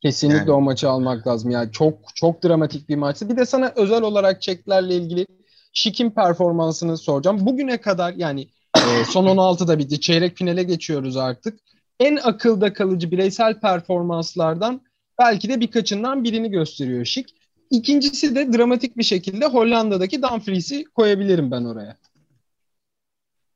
Kesinlikle 0.01 0.37
yani. 0.37 0.51
o 0.51 0.61
maçı 0.61 0.89
almak 0.89 1.27
lazım. 1.27 1.51
Yani 1.51 1.71
çok 1.71 1.99
çok 2.15 2.43
dramatik 2.43 2.89
bir 2.89 2.95
maçtı. 2.95 3.29
Bir 3.29 3.37
de 3.37 3.45
sana 3.45 3.73
özel 3.75 4.01
olarak 4.01 4.41
Çeklerle 4.41 4.95
ilgili 4.95 5.27
Şik'in 5.73 6.11
performansını 6.11 6.97
soracağım. 6.97 7.45
Bugüne 7.45 7.81
kadar 7.81 8.13
yani 8.13 8.47
e, 8.77 9.05
son 9.09 9.25
16'da 9.25 9.79
bitti. 9.79 10.01
Çeyrek 10.01 10.37
finale 10.37 10.63
geçiyoruz 10.63 11.17
artık. 11.17 11.59
En 11.99 12.15
akılda 12.15 12.73
kalıcı 12.73 13.11
bireysel 13.11 13.59
performanslardan 13.59 14.81
belki 15.19 15.49
de 15.49 15.59
birkaçından 15.59 16.23
birini 16.23 16.49
gösteriyor 16.51 17.05
Şik. 17.05 17.35
İkincisi 17.69 18.35
de 18.35 18.53
dramatik 18.53 18.97
bir 18.97 19.03
şekilde 19.03 19.45
Hollanda'daki 19.45 20.21
Dumfries'i 20.21 20.85
koyabilirim 20.85 21.51
ben 21.51 21.63
oraya. 21.63 21.97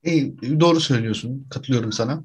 İyi, 0.03 0.38
doğru 0.60 0.80
söylüyorsun. 0.80 1.48
Katılıyorum 1.50 1.91
sana. 1.91 2.24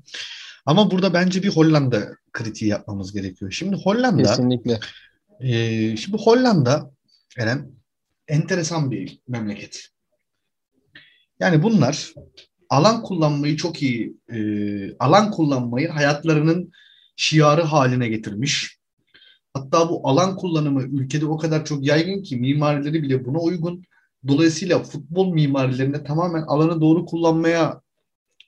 Ama 0.66 0.90
burada 0.90 1.14
bence 1.14 1.42
bir 1.42 1.48
Hollanda 1.48 2.16
kritiği 2.32 2.70
yapmamız 2.70 3.12
gerekiyor. 3.12 3.50
Şimdi 3.50 3.76
Hollanda 3.76 4.22
Kesinlikle. 4.22 4.80
E, 5.40 5.96
şimdi 5.96 6.18
Hollanda 6.18 6.90
Eren 7.38 7.75
enteresan 8.28 8.90
bir 8.90 9.20
memleket. 9.28 9.88
Yani 11.40 11.62
bunlar 11.62 12.12
alan 12.70 13.02
kullanmayı 13.02 13.56
çok 13.56 13.82
iyi 13.82 14.16
e, 14.32 14.38
alan 14.98 15.30
kullanmayı 15.30 15.88
hayatlarının 15.88 16.72
şiarı 17.16 17.62
haline 17.62 18.08
getirmiş. 18.08 18.78
Hatta 19.54 19.88
bu 19.88 20.08
alan 20.08 20.36
kullanımı 20.36 20.82
ülkede 20.82 21.26
o 21.26 21.36
kadar 21.36 21.64
çok 21.64 21.86
yaygın 21.86 22.22
ki 22.22 22.36
mimarileri 22.36 23.02
bile 23.02 23.24
buna 23.24 23.38
uygun. 23.38 23.84
Dolayısıyla 24.28 24.82
futbol 24.82 25.32
mimarilerinde 25.32 26.04
tamamen 26.04 26.42
alanı 26.42 26.80
doğru 26.80 27.06
kullanmaya 27.06 27.80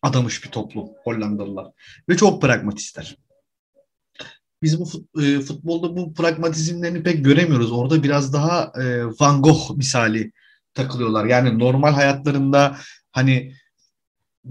adamış 0.02 0.44
bir 0.44 0.50
toplum 0.50 0.88
Hollandalılar. 1.04 1.66
Ve 2.08 2.16
çok 2.16 2.42
pragmatistler. 2.42 3.16
Biz 4.62 4.80
bu 4.80 5.20
e, 5.22 5.40
futbolda 5.40 5.96
bu 5.96 6.14
pragmatizmlerini 6.14 7.02
pek 7.02 7.24
göremiyoruz. 7.24 7.72
Orada 7.72 8.02
biraz 8.02 8.32
daha 8.32 8.72
e, 8.82 9.04
Van 9.04 9.42
Gogh 9.42 9.76
misali 9.76 10.32
takılıyorlar. 10.74 11.24
Yani 11.24 11.58
normal 11.58 11.92
hayatlarında 11.92 12.76
hani 13.12 13.54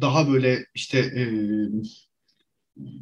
daha 0.02 0.30
böyle 0.30 0.66
işte 0.74 1.00
e, 1.00 1.24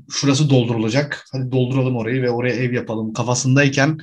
şurası 0.09 0.49
doldurulacak. 0.49 1.25
Hadi 1.31 1.51
dolduralım 1.51 1.95
orayı 1.95 2.21
ve 2.21 2.29
oraya 2.29 2.55
ev 2.55 2.73
yapalım 2.73 3.13
kafasındayken 3.13 3.99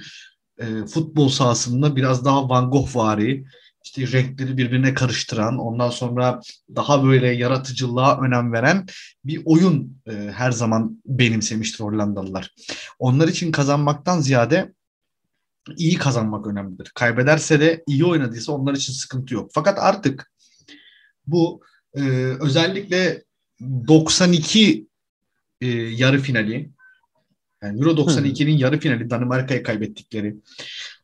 e, 0.59 0.87
futbol 0.87 1.29
sahasında 1.29 1.97
biraz 1.97 2.25
daha 2.25 2.49
Van 2.49 2.71
Gogh 2.71 2.97
vari 2.97 3.45
işte 3.85 4.12
renkleri 4.12 4.57
birbirine 4.57 4.95
karıştıran, 4.95 5.59
ondan 5.59 5.91
sonra 5.91 6.41
daha 6.77 7.05
böyle 7.05 7.31
yaratıcılığa 7.31 8.21
önem 8.21 8.53
veren 8.53 8.87
bir 9.25 9.43
oyun 9.45 9.97
e, 10.07 10.12
her 10.12 10.51
zaman 10.51 11.03
benimsemiştir 11.07 11.85
Hollandalılar. 11.85 12.55
Onlar 12.99 13.29
için 13.29 13.53
kazanmaktan 13.53 14.21
ziyade 14.21 14.73
iyi 15.77 15.95
kazanmak 15.95 16.47
önemlidir. 16.47 16.93
Kaybederse 16.95 17.61
de 17.61 17.85
iyi 17.87 18.05
oynadıysa 18.05 18.53
onlar 18.53 18.75
için 18.75 18.93
sıkıntı 18.93 19.35
yok. 19.35 19.51
Fakat 19.55 19.79
artık 19.79 20.33
bu 21.27 21.61
e, 21.95 22.01
özellikle 22.41 23.25
92 23.61 24.87
e, 25.61 25.67
yarı 25.71 26.19
finali 26.19 26.71
yani 27.62 27.79
Euro 27.79 27.91
92'nin 27.91 28.59
yarı 28.59 28.81
finali 28.81 29.11
Danimarka'ya 29.11 29.62
kaybettikleri 29.62 30.37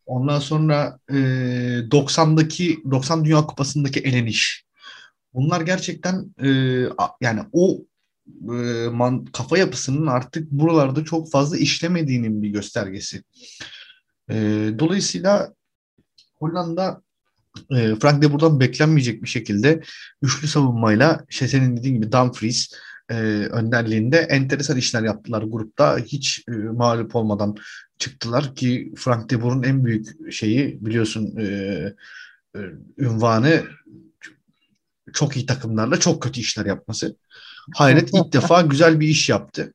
Ondan 0.08 0.38
sonra 0.38 0.98
e, 1.10 1.14
90'daki 1.90 2.82
90 2.90 3.24
Dünya 3.24 3.46
Kupası'ndaki 3.46 4.00
eleniş. 4.00 4.64
Bunlar 5.34 5.60
gerçekten 5.60 6.34
e, 6.42 6.48
yani 7.20 7.40
o 7.52 7.78
e, 8.42 8.88
man, 8.88 9.24
kafa 9.24 9.58
yapısının 9.58 10.06
artık 10.06 10.50
buralarda 10.50 11.04
çok 11.04 11.30
fazla 11.30 11.56
işlemediğinin 11.56 12.42
bir 12.42 12.48
göstergesi. 12.48 13.22
E, 14.30 14.34
dolayısıyla 14.78 15.54
Hollanda 16.34 17.02
e, 17.70 17.94
Frank 17.94 18.22
de 18.22 18.32
buradan 18.32 18.60
beklenmeyecek 18.60 19.22
bir 19.22 19.28
şekilde 19.28 19.82
üçlü 20.22 20.48
savunmayla 20.48 21.24
işte 21.28 21.48
senin 21.48 21.76
dediğin 21.76 21.94
gibi 21.94 22.12
Dumfries 22.12 22.72
e, 23.10 23.14
önderliğinde 23.50 24.16
enteresan 24.18 24.76
işler 24.76 25.02
yaptılar 25.02 25.42
grupta. 25.42 25.98
Hiç 25.98 26.44
e, 26.48 26.52
mağlup 26.52 27.16
olmadan 27.16 27.56
çıktılar 27.98 28.54
ki 28.54 28.92
Frank 28.96 29.30
de 29.30 29.42
Boer'un 29.42 29.62
en 29.62 29.84
büyük 29.84 30.32
şeyi 30.32 30.78
biliyorsun 30.86 31.36
e, 31.38 31.44
e, 32.56 32.60
ünvanı 32.98 33.64
çok 35.12 35.36
iyi 35.36 35.46
takımlarla 35.46 36.00
çok 36.00 36.22
kötü 36.22 36.40
işler 36.40 36.66
yapması. 36.66 37.16
Hayret 37.76 38.10
ilk 38.14 38.32
defa 38.32 38.62
güzel 38.62 39.00
bir 39.00 39.08
iş 39.08 39.28
yaptı. 39.28 39.74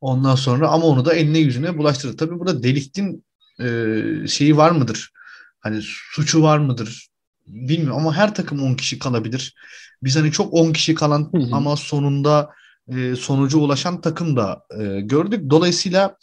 Ondan 0.00 0.34
sonra 0.34 0.68
ama 0.68 0.86
onu 0.86 1.04
da 1.04 1.14
eline 1.14 1.38
yüzüne 1.38 1.78
bulaştırdı. 1.78 2.16
Tabii 2.16 2.38
burada 2.38 2.62
Delik'tin 2.62 3.24
e, 3.60 4.28
şeyi 4.28 4.56
var 4.56 4.70
mıdır? 4.70 5.12
Hani 5.60 5.80
suçu 5.82 6.42
var 6.42 6.58
mıdır? 6.58 7.08
Bilmiyorum 7.46 7.96
ama 7.96 8.14
her 8.14 8.34
takım 8.34 8.62
10 8.62 8.74
kişi 8.74 8.98
kalabilir. 8.98 9.54
Biz 10.02 10.16
hani 10.16 10.32
çok 10.32 10.54
10 10.54 10.72
kişi 10.72 10.94
kalan 10.94 11.30
ama 11.52 11.76
sonunda 11.76 12.50
e, 12.88 13.16
sonuca 13.16 13.58
ulaşan 13.58 14.00
takım 14.00 14.36
da 14.36 14.62
e, 14.80 15.00
gördük. 15.00 15.50
Dolayısıyla 15.50 16.16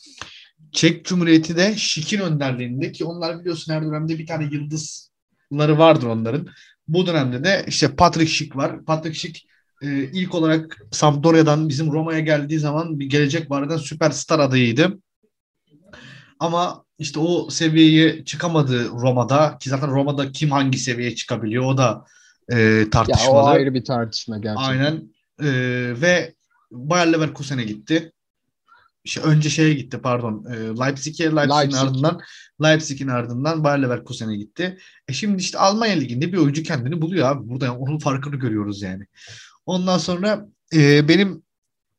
Çek 0.71 1.05
Cumhuriyeti 1.05 1.57
de 1.57 1.75
Şik'in 1.77 2.19
önderliğinde 2.19 2.91
ki 2.91 3.05
onlar 3.05 3.39
biliyorsun 3.39 3.73
her 3.73 3.81
dönemde 3.81 4.19
bir 4.19 4.27
tane 4.27 4.49
yıldızları 4.51 5.77
vardır 5.77 6.07
onların. 6.07 6.47
Bu 6.87 7.07
dönemde 7.07 7.43
de 7.43 7.65
işte 7.67 7.95
Patrick 7.95 8.31
Schick 8.31 8.55
var. 8.55 8.85
Patrick 8.85 9.19
Schick 9.19 9.47
e, 9.81 10.03
ilk 10.03 10.35
olarak 10.35 10.81
Sampdoria'dan 10.91 11.69
bizim 11.69 11.91
Roma'ya 11.91 12.19
geldiği 12.19 12.59
zaman 12.59 12.99
bir 12.99 13.09
gelecek 13.09 13.51
vardan 13.51 13.77
süperstar 13.77 14.39
adayıydı. 14.39 14.99
Ama 16.39 16.85
işte 17.03 17.19
o 17.19 17.49
seviyeye 17.49 18.25
çıkamadı 18.25 18.89
Roma'da 18.89 19.57
ki 19.57 19.69
zaten 19.69 19.91
Roma'da 19.91 20.31
kim 20.31 20.51
hangi 20.51 20.77
seviyeye 20.77 21.15
çıkabiliyor 21.15 21.65
o 21.65 21.77
da 21.77 22.05
e, 22.51 22.89
tartışmalı. 22.89 23.35
Ya 23.35 23.43
o 23.43 23.47
ayrı 23.47 23.73
bir 23.73 23.85
tartışma 23.85 24.37
gerçekten. 24.37 24.69
Aynen 24.69 25.13
e, 25.39 25.49
ve 26.01 26.33
Bayer 26.71 27.13
Leverkusen'e 27.13 27.63
gitti. 27.63 28.11
İşte 29.03 29.21
önce 29.21 29.49
şeye 29.49 29.73
gitti 29.73 29.99
pardon 30.03 30.45
e, 30.51 30.55
Leipzig'e 30.55 31.23
Leipzig'in 31.23 31.59
Leipzig. 31.59 31.81
ardından 31.81 32.21
Leipzig'in 32.63 33.07
ardından 33.07 33.63
Bayer 33.63 33.81
Leverkusen'e 33.81 34.37
gitti. 34.37 34.77
E 35.07 35.13
şimdi 35.13 35.41
işte 35.41 35.57
Almanya 35.57 35.95
Ligi'nde 35.95 36.33
bir 36.33 36.37
oyuncu 36.37 36.63
kendini 36.63 37.01
buluyor 37.01 37.27
abi. 37.27 37.49
Burada 37.49 37.65
yani 37.65 37.77
onun 37.77 37.99
farkını 37.99 38.35
görüyoruz 38.35 38.81
yani. 38.81 39.05
Ondan 39.65 39.97
sonra 39.97 40.47
e, 40.73 41.07
benim 41.07 41.43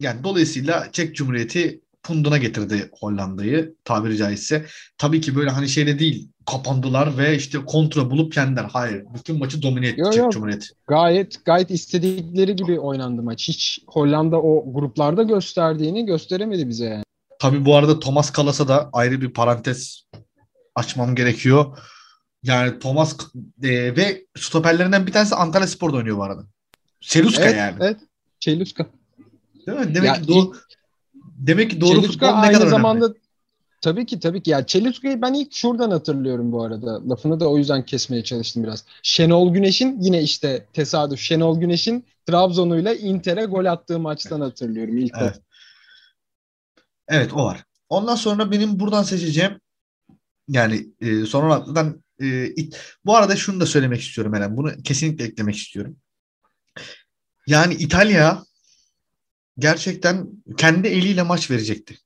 yani 0.00 0.24
dolayısıyla 0.24 0.92
Çek 0.92 1.16
Cumhuriyeti 1.16 1.83
punduna 2.04 2.38
getirdi 2.38 2.90
Hollanda'yı 3.00 3.74
tabiri 3.84 4.16
caizse. 4.16 4.66
Tabii 4.98 5.20
ki 5.20 5.36
böyle 5.36 5.50
hani 5.50 5.68
şeyde 5.68 5.98
değil 5.98 6.28
kapandılar 6.46 7.18
ve 7.18 7.36
işte 7.36 7.58
kontra 7.66 8.10
bulup 8.10 8.36
yendiler. 8.36 8.66
Hayır. 8.72 9.04
Bütün 9.14 9.38
maçı 9.38 9.62
domine 9.62 9.88
etti 9.88 10.02
Çek 10.12 10.32
Cumhuriyeti. 10.32 10.66
Gayet 10.88 11.44
gayet 11.44 11.70
istedikleri 11.70 12.56
gibi 12.56 12.80
oynandı 12.80 13.22
maç. 13.22 13.48
Hiç 13.48 13.78
Hollanda 13.86 14.42
o 14.42 14.72
gruplarda 14.72 15.22
gösterdiğini 15.22 16.06
gösteremedi 16.06 16.68
bize 16.68 16.84
yani. 16.84 17.04
Tabii 17.38 17.64
bu 17.64 17.76
arada 17.76 18.00
Thomas 18.00 18.30
Kalas'a 18.30 18.68
da 18.68 18.90
ayrı 18.92 19.20
bir 19.20 19.32
parantez 19.32 20.04
açmam 20.74 21.14
gerekiyor. 21.14 21.78
Yani 22.42 22.78
Thomas 22.78 23.16
e, 23.62 23.96
ve 23.96 24.26
stoperlerinden 24.36 25.06
bir 25.06 25.12
tanesi 25.12 25.34
Antalya 25.34 25.66
Spor'da 25.66 25.96
oynuyor 25.96 26.16
bu 26.16 26.22
arada. 26.22 26.44
Seluska 27.00 27.44
evet, 27.44 27.56
yani. 27.56 27.76
Evet. 27.80 27.96
Seluska. 28.40 28.86
Değil 29.66 29.78
mi? 29.78 29.94
Demek 29.94 30.08
ya, 30.08 30.14
ki 30.14 30.28
doğru, 30.28 30.52
demek 31.34 31.70
ki 31.70 31.80
doğru 31.80 32.02
futbol 32.02 32.40
ne 32.40 32.52
kadar 32.52 32.66
zamanda 32.66 33.04
önemli. 33.04 33.18
Tabii 33.84 34.06
ki 34.06 34.20
tabii 34.20 34.42
ki. 34.42 34.50
Ya 34.50 34.66
Çeliska'yı 34.66 35.22
ben 35.22 35.34
ilk 35.34 35.54
şuradan 35.54 35.90
hatırlıyorum 35.90 36.52
bu 36.52 36.64
arada. 36.64 37.08
Lafını 37.08 37.40
da 37.40 37.48
o 37.50 37.58
yüzden 37.58 37.84
kesmeye 37.84 38.24
çalıştım 38.24 38.64
biraz. 38.64 38.84
Şenol 39.02 39.52
Güneş'in 39.54 40.00
yine 40.00 40.22
işte 40.22 40.66
tesadüf 40.72 41.20
Şenol 41.20 41.60
Güneş'in 41.60 42.04
Trabzon'uyla 42.26 42.94
Inter'e 42.94 43.44
gol 43.44 43.64
attığı 43.64 43.98
maçtan 43.98 44.40
hatırlıyorum 44.40 44.98
ilk 44.98 45.12
evet. 45.20 45.40
Evet 47.08 47.32
o 47.32 47.44
var. 47.44 47.64
Ondan 47.88 48.14
sonra 48.14 48.50
benim 48.50 48.80
buradan 48.80 49.02
seçeceğim 49.02 49.60
yani 50.48 50.86
e, 51.00 51.24
sonradan 51.24 52.04
e, 52.20 52.46
it, 52.46 52.80
bu 53.04 53.16
arada 53.16 53.36
şunu 53.36 53.60
da 53.60 53.66
söylemek 53.66 54.00
istiyorum 54.00 54.34
Eren. 54.34 54.56
Bunu 54.56 54.82
kesinlikle 54.84 55.24
eklemek 55.24 55.56
istiyorum. 55.56 55.96
Yani 57.46 57.74
İtalya 57.74 58.42
gerçekten 59.58 60.30
kendi 60.56 60.88
eliyle 60.88 61.22
maç 61.22 61.50
verecekti. 61.50 61.98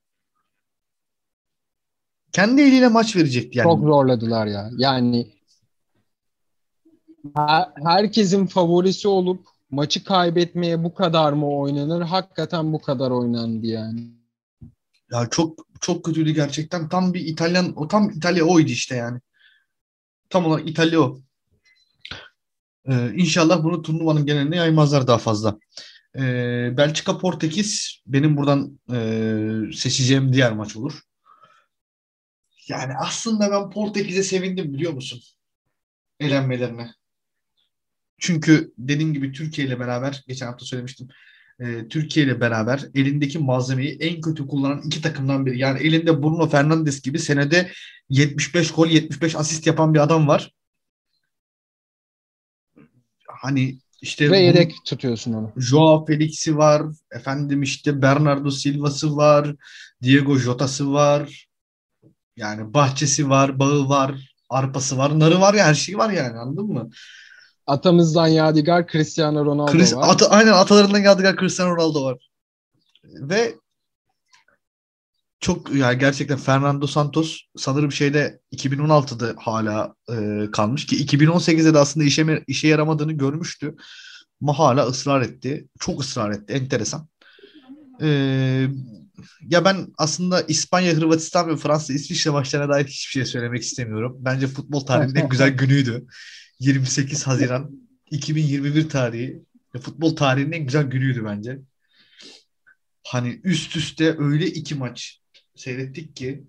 Kendi 2.32 2.62
eliyle 2.62 2.88
maç 2.88 3.16
verecekti 3.16 3.58
yani. 3.58 3.66
Çok 3.66 3.80
zorladılar 3.80 4.46
ya. 4.46 4.70
Yani 4.76 5.38
herkesin 7.84 8.46
favorisi 8.46 9.08
olup 9.08 9.46
maçı 9.70 10.04
kaybetmeye 10.04 10.84
bu 10.84 10.94
kadar 10.94 11.32
mı 11.32 11.56
oynanır? 11.56 12.02
Hakikaten 12.02 12.72
bu 12.72 12.80
kadar 12.80 13.10
oynandı 13.10 13.66
yani. 13.66 14.18
Ya 15.12 15.28
çok 15.30 15.66
çok 15.80 16.04
kötüydü 16.04 16.30
gerçekten. 16.30 16.88
Tam 16.88 17.14
bir 17.14 17.20
İtalyan, 17.20 17.72
o 17.76 17.88
tam 17.88 18.10
İtalya 18.10 18.44
oydu 18.44 18.70
işte 18.70 18.96
yani. 18.96 19.20
Tam 20.30 20.46
olarak 20.46 20.68
İtalya 20.68 21.00
o. 21.00 21.20
Ee, 22.88 23.12
inşallah 23.14 23.64
bunu 23.64 23.82
turnuvanın 23.82 24.26
geneline 24.26 24.56
yaymazlar 24.56 25.06
daha 25.06 25.18
fazla. 25.18 25.58
Ee, 26.16 26.74
Belçika 26.76 27.18
Portekiz 27.18 28.02
benim 28.06 28.36
buradan 28.36 28.78
e, 28.92 29.72
seçeceğim 29.72 30.32
diğer 30.32 30.52
maç 30.52 30.76
olur. 30.76 31.00
Yani 32.68 32.92
aslında 32.98 33.50
ben 33.50 33.70
Portekiz'e 33.70 34.22
sevindim 34.22 34.74
biliyor 34.74 34.92
musun? 34.92 35.20
Elenmelerine. 36.20 36.90
Çünkü 38.18 38.72
dediğim 38.78 39.14
gibi 39.14 39.32
Türkiye 39.32 39.66
ile 39.66 39.80
beraber 39.80 40.24
geçen 40.28 40.46
hafta 40.46 40.64
söylemiştim. 40.66 41.08
E, 41.60 41.88
Türkiye 41.88 42.26
ile 42.26 42.40
beraber 42.40 42.84
elindeki 42.94 43.38
malzemeyi 43.38 43.98
en 44.00 44.20
kötü 44.20 44.46
kullanan 44.46 44.82
iki 44.82 45.02
takımdan 45.02 45.46
biri. 45.46 45.58
Yani 45.58 45.80
elinde 45.80 46.22
Bruno 46.22 46.48
Fernandes 46.48 47.02
gibi 47.02 47.18
senede 47.18 47.72
75 48.08 48.70
gol 48.70 48.88
75 48.88 49.36
asist 49.36 49.66
yapan 49.66 49.94
bir 49.94 49.98
adam 49.98 50.28
var. 50.28 50.52
Hani 53.28 53.78
işte 54.02 54.30
ve 54.30 54.38
yedek 54.38 54.70
bu, 54.70 54.84
tutuyorsun 54.84 55.32
onu. 55.32 55.52
Joao 55.56 56.06
Felix'i 56.06 56.56
var. 56.56 56.82
Efendim 57.10 57.62
işte 57.62 58.02
Bernardo 58.02 58.50
Silva'sı 58.50 59.16
var. 59.16 59.54
Diego 60.02 60.36
Jota'sı 60.36 60.92
var. 60.92 61.48
Yani 62.36 62.74
bahçesi 62.74 63.28
var, 63.30 63.58
bağı 63.58 63.88
var, 63.88 64.34
arpası 64.50 64.98
var, 64.98 65.18
narı 65.18 65.40
var 65.40 65.54
ya 65.54 65.64
her 65.64 65.74
şey 65.74 65.98
var 65.98 66.10
yani 66.10 66.38
anladın 66.38 66.66
mı? 66.66 66.90
Atamızdan 67.66 68.26
Yadigar 68.26 68.86
Cristiano 68.86 69.44
Ronaldo 69.44 69.72
Chris, 69.72 69.96
var. 69.96 70.08
Ata, 70.08 70.30
aynen 70.30 70.52
atalarından 70.52 70.98
Yadigar 70.98 71.36
Cristiano 71.36 71.76
Ronaldo 71.76 72.04
var. 72.04 72.28
Ve 73.04 73.54
çok 75.40 75.74
yani 75.74 75.98
gerçekten 75.98 76.38
Fernando 76.38 76.86
Santos 76.86 77.40
sanırım 77.56 77.92
şeyde 77.92 78.40
2016'da 78.52 79.34
hala 79.38 79.94
e, 80.10 80.50
kalmış 80.50 80.86
ki 80.86 81.06
2018'de 81.06 81.74
de 81.74 81.78
aslında 81.78 82.06
işe 82.06 82.44
işe 82.46 82.68
yaramadığını 82.68 83.12
görmüştü. 83.12 83.74
Ama 84.42 84.58
hala 84.58 84.86
ısrar 84.86 85.22
etti. 85.22 85.68
Çok 85.80 86.00
ısrar 86.00 86.30
etti. 86.30 86.52
Enteresan. 86.52 87.08
E, 88.02 88.06
ya 89.40 89.64
ben 89.64 89.86
aslında 89.98 90.42
İspanya, 90.42 90.94
Hırvatistan 90.94 91.48
ve 91.48 91.56
Fransa, 91.56 91.92
İsviçre 91.92 92.30
maçlarına 92.30 92.68
dair 92.68 92.84
hiçbir 92.84 93.12
şey 93.12 93.24
söylemek 93.24 93.62
istemiyorum. 93.62 94.16
Bence 94.20 94.46
futbol 94.46 94.80
tarihinin 94.80 95.14
en 95.14 95.28
güzel 95.28 95.48
günüydü. 95.56 96.06
28 96.58 97.26
Haziran 97.26 97.70
2021 98.10 98.88
tarihi. 98.88 99.42
Futbol 99.80 100.16
tarihinin 100.16 100.52
en 100.52 100.64
güzel 100.64 100.84
günüydü 100.84 101.24
bence. 101.24 101.58
Hani 103.06 103.40
üst 103.44 103.76
üste 103.76 104.16
öyle 104.18 104.46
iki 104.46 104.74
maç 104.74 105.20
seyrettik 105.60 106.16
ki. 106.16 106.44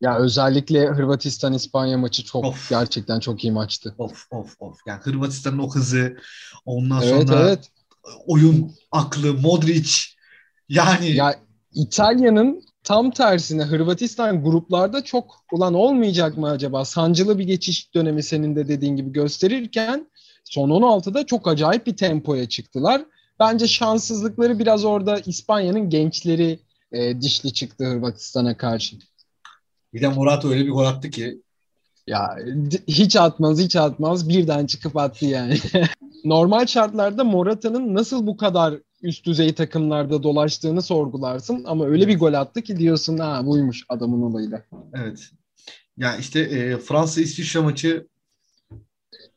Ya 0.00 0.18
özellikle 0.18 0.86
Hırvatistan 0.86 1.52
İspanya 1.52 1.98
maçı 1.98 2.24
çok 2.24 2.44
of. 2.44 2.70
gerçekten 2.70 3.20
çok 3.20 3.44
iyi 3.44 3.52
maçtı. 3.52 3.94
Of 3.98 4.26
of 4.30 4.56
of. 4.60 4.78
Yani 4.86 5.00
Hırvatistan'ın 5.00 5.58
o 5.58 5.70
hızı 5.70 6.16
ondan 6.64 7.02
evet, 7.02 7.28
sonra 7.28 7.48
evet. 7.48 7.70
oyun 8.26 8.72
aklı 8.92 9.34
Modric 9.34 9.90
yani 10.68 11.10
ya 11.10 11.34
İtalya'nın 11.74 12.62
tam 12.82 13.10
tersine 13.10 13.62
Hırvatistan 13.62 14.44
gruplarda 14.44 15.04
çok 15.04 15.44
ulan 15.52 15.74
olmayacak 15.74 16.36
mı 16.36 16.50
acaba? 16.50 16.84
Sancılı 16.84 17.38
bir 17.38 17.44
geçiş 17.44 17.94
dönemi 17.94 18.22
senin 18.22 18.56
de 18.56 18.68
dediğin 18.68 18.96
gibi 18.96 19.12
gösterirken 19.12 20.10
son 20.44 20.70
16'da 20.70 21.26
çok 21.26 21.48
acayip 21.48 21.86
bir 21.86 21.96
tempoya 21.96 22.48
çıktılar. 22.48 23.02
Bence 23.40 23.68
şanssızlıkları 23.68 24.58
biraz 24.58 24.84
orada 24.84 25.18
İspanya'nın 25.18 25.90
gençleri 25.90 26.58
e, 26.94 27.20
dişli 27.20 27.52
çıktı 27.52 27.84
Hırvatistan'a 27.84 28.56
karşı. 28.56 28.96
Bir 29.94 30.02
de 30.02 30.08
Murat 30.08 30.44
öyle 30.44 30.64
bir 30.64 30.70
gol 30.70 30.84
attı 30.84 31.10
ki. 31.10 31.42
Ya 32.06 32.36
hiç 32.88 33.16
atmaz 33.16 33.60
hiç 33.60 33.76
atmaz 33.76 34.28
birden 34.28 34.66
çıkıp 34.66 34.96
attı 34.96 35.26
yani. 35.26 35.58
Normal 36.24 36.66
şartlarda 36.66 37.24
Morata'nın 37.24 37.94
nasıl 37.94 38.26
bu 38.26 38.36
kadar 38.36 38.74
üst 39.02 39.26
düzey 39.26 39.54
takımlarda 39.54 40.22
dolaştığını 40.22 40.82
sorgularsın 40.82 41.64
ama 41.64 41.86
öyle 41.86 42.08
bir 42.08 42.18
gol 42.18 42.32
attı 42.32 42.62
ki 42.62 42.76
diyorsun 42.76 43.18
ha 43.18 43.46
buymuş 43.46 43.84
adamın 43.88 44.22
olayı 44.22 44.50
da. 44.50 44.64
Evet. 44.94 45.30
Ya 45.96 46.16
işte 46.16 46.40
e, 46.40 46.78
Fransa 46.78 47.20
İsviçre 47.20 47.60
maçı 47.60 48.06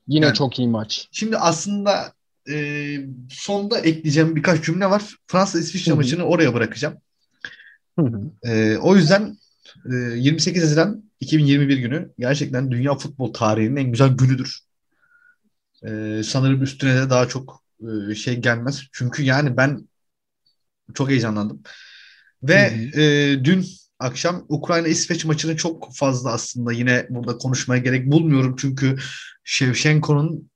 yine 0.07 0.25
yani, 0.25 0.35
çok 0.35 0.59
iyi 0.59 0.67
maç. 0.67 1.07
Şimdi 1.11 1.37
aslında 1.37 2.13
e, 2.49 2.97
sonda 3.29 3.79
ekleyeceğim 3.79 4.35
birkaç 4.35 4.65
cümle 4.65 4.89
var. 4.89 5.15
Fransa 5.27 5.59
İsviçre 5.59 5.93
maçını 5.93 6.23
oraya 6.23 6.53
bırakacağım. 6.53 6.97
E, 8.43 8.77
o 8.77 8.95
yüzden 8.95 9.37
e, 9.91 9.95
28 9.95 10.63
Haziran 10.63 11.03
2021 11.19 11.77
günü 11.77 12.11
gerçekten 12.19 12.71
dünya 12.71 12.95
futbol 12.95 13.33
tarihinin 13.33 13.75
en 13.75 13.91
güzel 13.91 14.09
günüdür. 14.09 14.59
E, 15.85 16.21
sanırım 16.23 16.63
üstüne 16.63 16.95
de 16.95 17.09
daha 17.09 17.27
çok 17.27 17.63
e, 18.11 18.15
şey 18.15 18.35
gelmez. 18.35 18.83
Çünkü 18.91 19.23
yani 19.23 19.57
ben 19.57 19.87
çok 20.93 21.09
heyecanlandım. 21.09 21.63
Ve 22.43 22.89
e, 22.95 23.35
dün 23.43 23.65
akşam 23.99 24.45
Ukrayna-İsveç 24.49 25.25
maçını 25.25 25.57
çok 25.57 25.95
fazla 25.95 26.31
aslında 26.31 26.73
yine 26.73 27.07
burada 27.09 27.37
konuşmaya 27.37 27.81
gerek 27.81 28.11
bulmuyorum. 28.11 28.55
Çünkü 28.59 28.97
Şevşenko'nun 29.43 30.49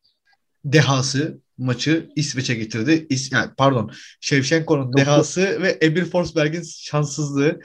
dehası 0.66 1.40
maçı 1.62 2.10
İsveç'e 2.16 2.56
getirdi. 2.56 3.08
İs, 3.10 3.32
yani 3.32 3.50
pardon 3.58 3.92
Şevşenko'nun 4.22 4.98
dehası 4.98 5.42
ve 5.42 5.70
Emil 5.70 6.06
Forsberg'in 6.06 6.64
şanssızlığı. 6.64 7.60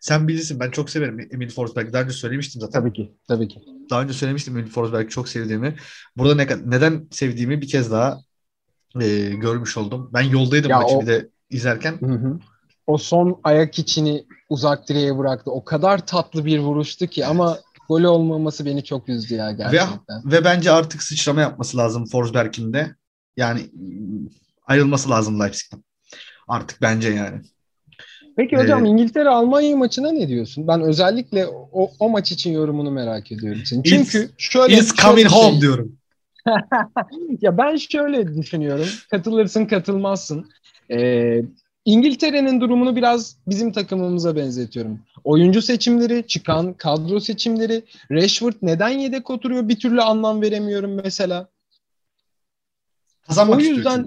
Sen 0.00 0.28
bilirsin 0.28 0.60
ben 0.60 0.70
çok 0.70 0.90
severim 0.90 1.28
Emil 1.32 1.50
Forsberg. 1.50 1.92
Daha 1.92 2.02
önce 2.02 2.12
söylemiştim 2.12 2.60
zaten. 2.60 2.80
Tabii 2.80 2.92
ki. 2.92 3.12
Tabii 3.28 3.48
ki. 3.48 3.60
Daha 3.90 4.02
önce 4.02 4.14
söylemiştim 4.14 4.58
Emil 4.58 4.70
Forsberg'i 4.70 5.08
çok 5.08 5.28
sevdiğimi. 5.28 5.76
Burada 6.16 6.34
ne, 6.34 6.46
neden 6.64 7.08
sevdiğimi 7.10 7.62
bir 7.62 7.68
kez 7.68 7.90
daha 7.90 8.20
e, 9.00 9.30
görmüş 9.30 9.76
oldum. 9.76 10.10
Ben 10.12 10.22
yoldaydım 10.22 10.70
ya 10.70 10.80
maçı 10.80 10.94
o... 10.94 11.00
bir 11.00 11.06
de 11.06 11.28
izlerken. 11.50 11.98
Hı 12.00 12.12
hı. 12.12 12.38
O 12.86 12.98
son 12.98 13.40
ayak 13.44 13.78
içini 13.78 14.24
uzak 14.48 14.88
direğe 14.88 15.18
bıraktı. 15.18 15.50
O 15.50 15.64
kadar 15.64 16.06
tatlı 16.06 16.44
bir 16.44 16.58
vuruştu 16.58 17.06
ki 17.06 17.26
ama 17.26 17.58
golü 17.88 18.06
olmaması 18.06 18.66
beni 18.66 18.84
çok 18.84 19.08
üzdü 19.08 19.34
ya 19.34 19.52
gerçekten. 19.52 20.24
Ve, 20.24 20.36
ve 20.36 20.44
bence 20.44 20.70
artık 20.70 21.02
sıçrama 21.02 21.40
yapması 21.40 21.76
lazım 21.76 22.06
Forsberg'in 22.06 22.72
de. 22.72 22.99
Yani 23.36 23.60
ayrılması 24.66 25.10
lazım 25.10 25.40
Leipzig'ten. 25.40 25.84
Artık 26.48 26.82
bence 26.82 27.08
yani. 27.10 27.40
Peki 28.36 28.56
hocam 28.56 28.84
ee, 28.84 28.88
İngiltere-Almanya 28.88 29.76
maçına 29.76 30.12
ne 30.12 30.28
diyorsun? 30.28 30.68
Ben 30.68 30.80
özellikle 30.80 31.46
o, 31.72 31.90
o 31.98 32.08
maç 32.08 32.32
için 32.32 32.52
yorumunu 32.52 32.90
merak 32.90 33.32
ediyorum 33.32 33.62
senin. 33.64 33.82
Çünkü 33.82 34.30
şöyle 34.38 34.74
It's 34.74 34.94
coming 34.94 35.28
şöyle 35.28 35.28
home 35.28 35.52
şey... 35.52 35.60
diyorum. 35.60 35.96
ya 37.40 37.58
ben 37.58 37.76
şöyle 37.76 38.36
düşünüyorum. 38.36 38.86
Katılırsın 39.10 39.66
katılmazsın. 39.66 40.50
Ee, 40.90 41.42
İngiltere'nin 41.84 42.60
durumunu 42.60 42.96
biraz 42.96 43.36
bizim 43.46 43.72
takımımıza 43.72 44.36
benzetiyorum. 44.36 45.00
Oyuncu 45.24 45.62
seçimleri, 45.62 46.26
çıkan 46.26 46.72
kadro 46.72 47.20
seçimleri, 47.20 47.82
Rashford 48.10 48.54
neden 48.62 48.88
yedek 48.88 49.30
oturuyor 49.30 49.68
bir 49.68 49.78
türlü 49.78 50.02
anlam 50.02 50.42
veremiyorum 50.42 51.00
mesela. 51.02 51.48
Kazanmak 53.30 53.58
o 53.58 53.60
yüzden 53.60 54.06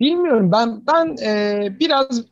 bilmiyorum 0.00 0.52
ben 0.52 0.86
ben 0.86 1.16
e, 1.26 1.76
biraz 1.80 2.24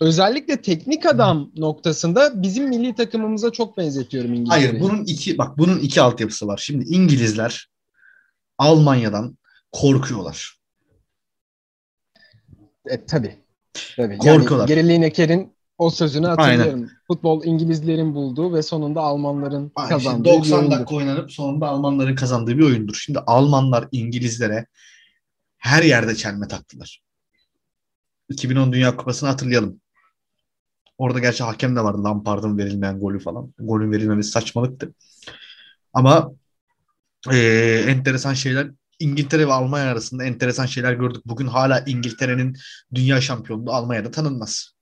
özellikle 0.00 0.62
teknik 0.62 1.06
adam 1.06 1.50
noktasında 1.56 2.42
bizim 2.42 2.68
milli 2.68 2.94
takımımıza 2.94 3.52
çok 3.52 3.76
benzetiyorum 3.78 4.34
İngiltere'yi. 4.34 4.68
Hayır 4.68 4.80
bunun 4.80 5.04
iki 5.04 5.38
bak 5.38 5.58
bunun 5.58 5.78
iki 5.78 6.00
altyapısı 6.00 6.46
var. 6.46 6.56
Şimdi 6.56 6.84
İngilizler 6.84 7.70
Almanya'dan 8.58 9.38
korkuyorlar. 9.72 10.58
E, 12.86 13.04
tabii. 13.04 13.36
tabii. 13.96 14.18
Korkuyorlar. 14.18 14.68
Yani 14.68 14.68
Geri 14.68 14.88
Lineker'in 14.88 15.55
o 15.78 15.90
sözünü 15.90 16.26
hatırlıyorum. 16.26 16.74
Aynen. 16.74 16.90
Futbol 17.06 17.44
İngilizlerin 17.44 18.14
bulduğu 18.14 18.54
ve 18.54 18.62
sonunda 18.62 19.00
Almanların 19.00 19.72
Aynen. 19.76 19.90
kazandığı 19.90 20.28
90 20.28 20.70
dakika 20.70 20.94
oynanıp 20.94 21.32
sonunda 21.32 21.66
Almanların 21.66 22.14
kazandığı 22.14 22.58
bir 22.58 22.64
oyundur. 22.64 22.94
Şimdi 22.94 23.18
Almanlar 23.18 23.88
İngilizlere 23.92 24.66
her 25.58 25.82
yerde 25.82 26.14
çelme 26.14 26.48
taktılar. 26.48 27.02
2010 28.28 28.72
Dünya 28.72 28.96
Kupası'nı 28.96 29.30
hatırlayalım. 29.30 29.80
Orada 30.98 31.18
gerçi 31.18 31.44
hakem 31.44 31.76
de 31.76 31.84
vardı. 31.84 32.04
Lampard'ın 32.04 32.58
verilmeyen 32.58 33.00
golü 33.00 33.18
falan. 33.18 33.54
Golün 33.58 33.92
verilmemesi 33.92 34.30
saçmalıktı. 34.30 34.94
Ama 35.92 36.32
e, 37.32 37.38
enteresan 37.88 38.34
şeyler 38.34 38.70
İngiltere 38.98 39.46
ve 39.48 39.52
Almanya 39.52 39.90
arasında 39.90 40.24
enteresan 40.24 40.66
şeyler 40.66 40.92
gördük. 40.92 41.22
Bugün 41.26 41.46
hala 41.46 41.80
İngiltere'nin 41.86 42.56
dünya 42.94 43.20
şampiyonluğu 43.20 43.72
Almanya'da 43.72 44.10
tanınmaz. 44.10 44.75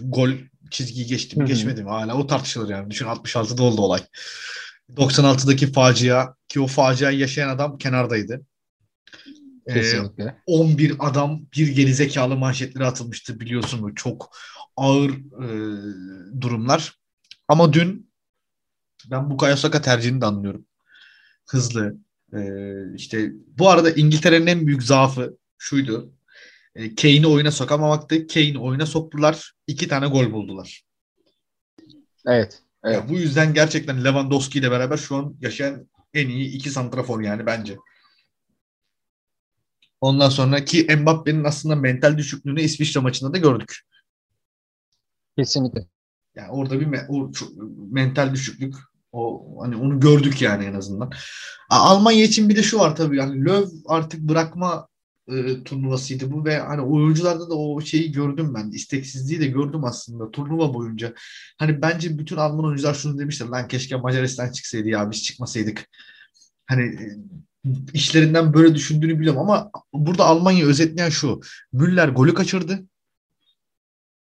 Gol 0.00 0.30
çizgiyi 0.70 1.06
geçti 1.06 1.38
mi 1.38 1.46
geçmedi 1.46 1.82
mi 1.82 1.88
hala 1.88 2.16
o 2.16 2.26
tartışılır 2.26 2.68
yani. 2.68 2.90
Düşün 2.90 3.06
66'da 3.06 3.62
oldu 3.62 3.80
olay. 3.80 4.00
96'daki 4.96 5.72
facia 5.72 6.34
ki 6.48 6.60
o 6.60 6.66
faciayı 6.66 7.18
yaşayan 7.18 7.48
adam 7.48 7.78
kenardaydı. 7.78 8.46
Kesinlikle. 9.68 10.24
Ee, 10.24 10.42
11 10.46 10.96
adam 10.98 11.40
bir 11.56 11.68
gerizekalı 11.68 12.36
manşetleri 12.36 12.84
atılmıştı 12.84 13.40
biliyorsun? 13.40 13.94
Çok 13.94 14.36
ağır 14.76 15.10
e, 15.10 15.50
durumlar. 16.40 16.98
Ama 17.48 17.72
dün 17.72 18.12
ben 19.10 19.30
bu 19.30 19.36
Kayasaka 19.36 19.80
tercihini 19.80 20.20
de 20.20 20.26
anlıyorum. 20.26 20.66
Hızlı. 21.48 21.96
E, 22.34 22.40
işte 22.96 23.30
bu 23.58 23.70
arada 23.70 23.90
İngiltere'nin 23.90 24.46
en 24.46 24.66
büyük 24.66 24.82
zaafı 24.82 25.38
şuydu. 25.58 26.12
E, 26.74 26.94
Kane'i 26.94 27.26
oyuna 27.26 27.50
sokamamaktı. 27.50 28.26
Kane'i 28.26 28.58
oyuna 28.58 28.86
soktular. 28.86 29.52
iki 29.66 29.88
tane 29.88 30.06
gol 30.06 30.32
buldular. 30.32 30.82
Evet. 32.26 32.62
evet. 32.84 32.96
Yani 32.96 33.08
bu 33.08 33.18
yüzden 33.18 33.54
gerçekten 33.54 34.04
Lewandowski 34.04 34.58
ile 34.58 34.70
beraber 34.70 34.96
şu 34.96 35.16
an 35.16 35.36
yaşayan 35.40 35.88
en 36.14 36.28
iyi 36.28 36.54
iki 36.54 36.70
santrafor 36.70 37.20
yani 37.20 37.46
bence. 37.46 37.76
Ondan 40.00 40.28
sonra 40.28 40.64
ki 40.64 40.96
Mbappe'nin 40.96 41.44
aslında 41.44 41.76
mental 41.76 42.18
düşüklüğünü 42.18 42.62
İsviçre 42.62 43.00
maçında 43.00 43.32
da 43.32 43.38
gördük. 43.38 43.80
Kesinlikle. 45.38 45.86
Yani 46.34 46.50
orada 46.50 46.80
bir 46.80 46.86
me- 46.86 47.06
o, 47.08 47.32
çok, 47.32 47.50
mental 47.92 48.34
düşüklük 48.34 48.74
o 49.12 49.46
hani 49.62 49.76
onu 49.76 50.00
gördük 50.00 50.42
yani 50.42 50.64
en 50.64 50.74
azından. 50.74 51.12
Almanya 51.70 52.24
için 52.24 52.48
bir 52.48 52.56
de 52.56 52.62
şu 52.62 52.78
var 52.78 52.96
tabii 52.96 53.16
yani 53.16 53.44
Löw 53.44 53.76
artık 53.86 54.20
bırakma 54.20 54.88
e, 55.28 55.64
turnuvasıydı 55.64 56.32
bu 56.32 56.44
ve 56.44 56.58
hani 56.58 56.80
oyuncularda 56.80 57.50
da 57.50 57.54
o 57.54 57.80
şeyi 57.80 58.12
gördüm 58.12 58.54
ben. 58.54 58.70
isteksizliği 58.70 59.40
de 59.40 59.46
gördüm 59.46 59.84
aslında 59.84 60.30
turnuva 60.30 60.74
boyunca. 60.74 61.14
Hani 61.58 61.82
bence 61.82 62.18
bütün 62.18 62.36
Alman 62.36 62.64
oyuncular 62.64 62.94
şunu 62.94 63.18
demişler 63.18 63.46
lan 63.46 63.68
keşke 63.68 63.96
Macaristan 63.96 64.52
çıksaydı 64.52 64.88
ya 64.88 65.10
biz 65.10 65.22
çıkmasaydık. 65.22 65.88
Hani 66.66 66.82
e, 66.82 67.18
işlerinden 67.94 68.54
böyle 68.54 68.74
düşündüğünü 68.74 69.20
biliyorum 69.20 69.40
ama 69.40 69.70
burada 69.92 70.24
Almanya 70.24 70.66
özetleyen 70.66 71.10
şu. 71.10 71.40
Müller 71.72 72.08
golü 72.08 72.34
kaçırdı. 72.34 72.86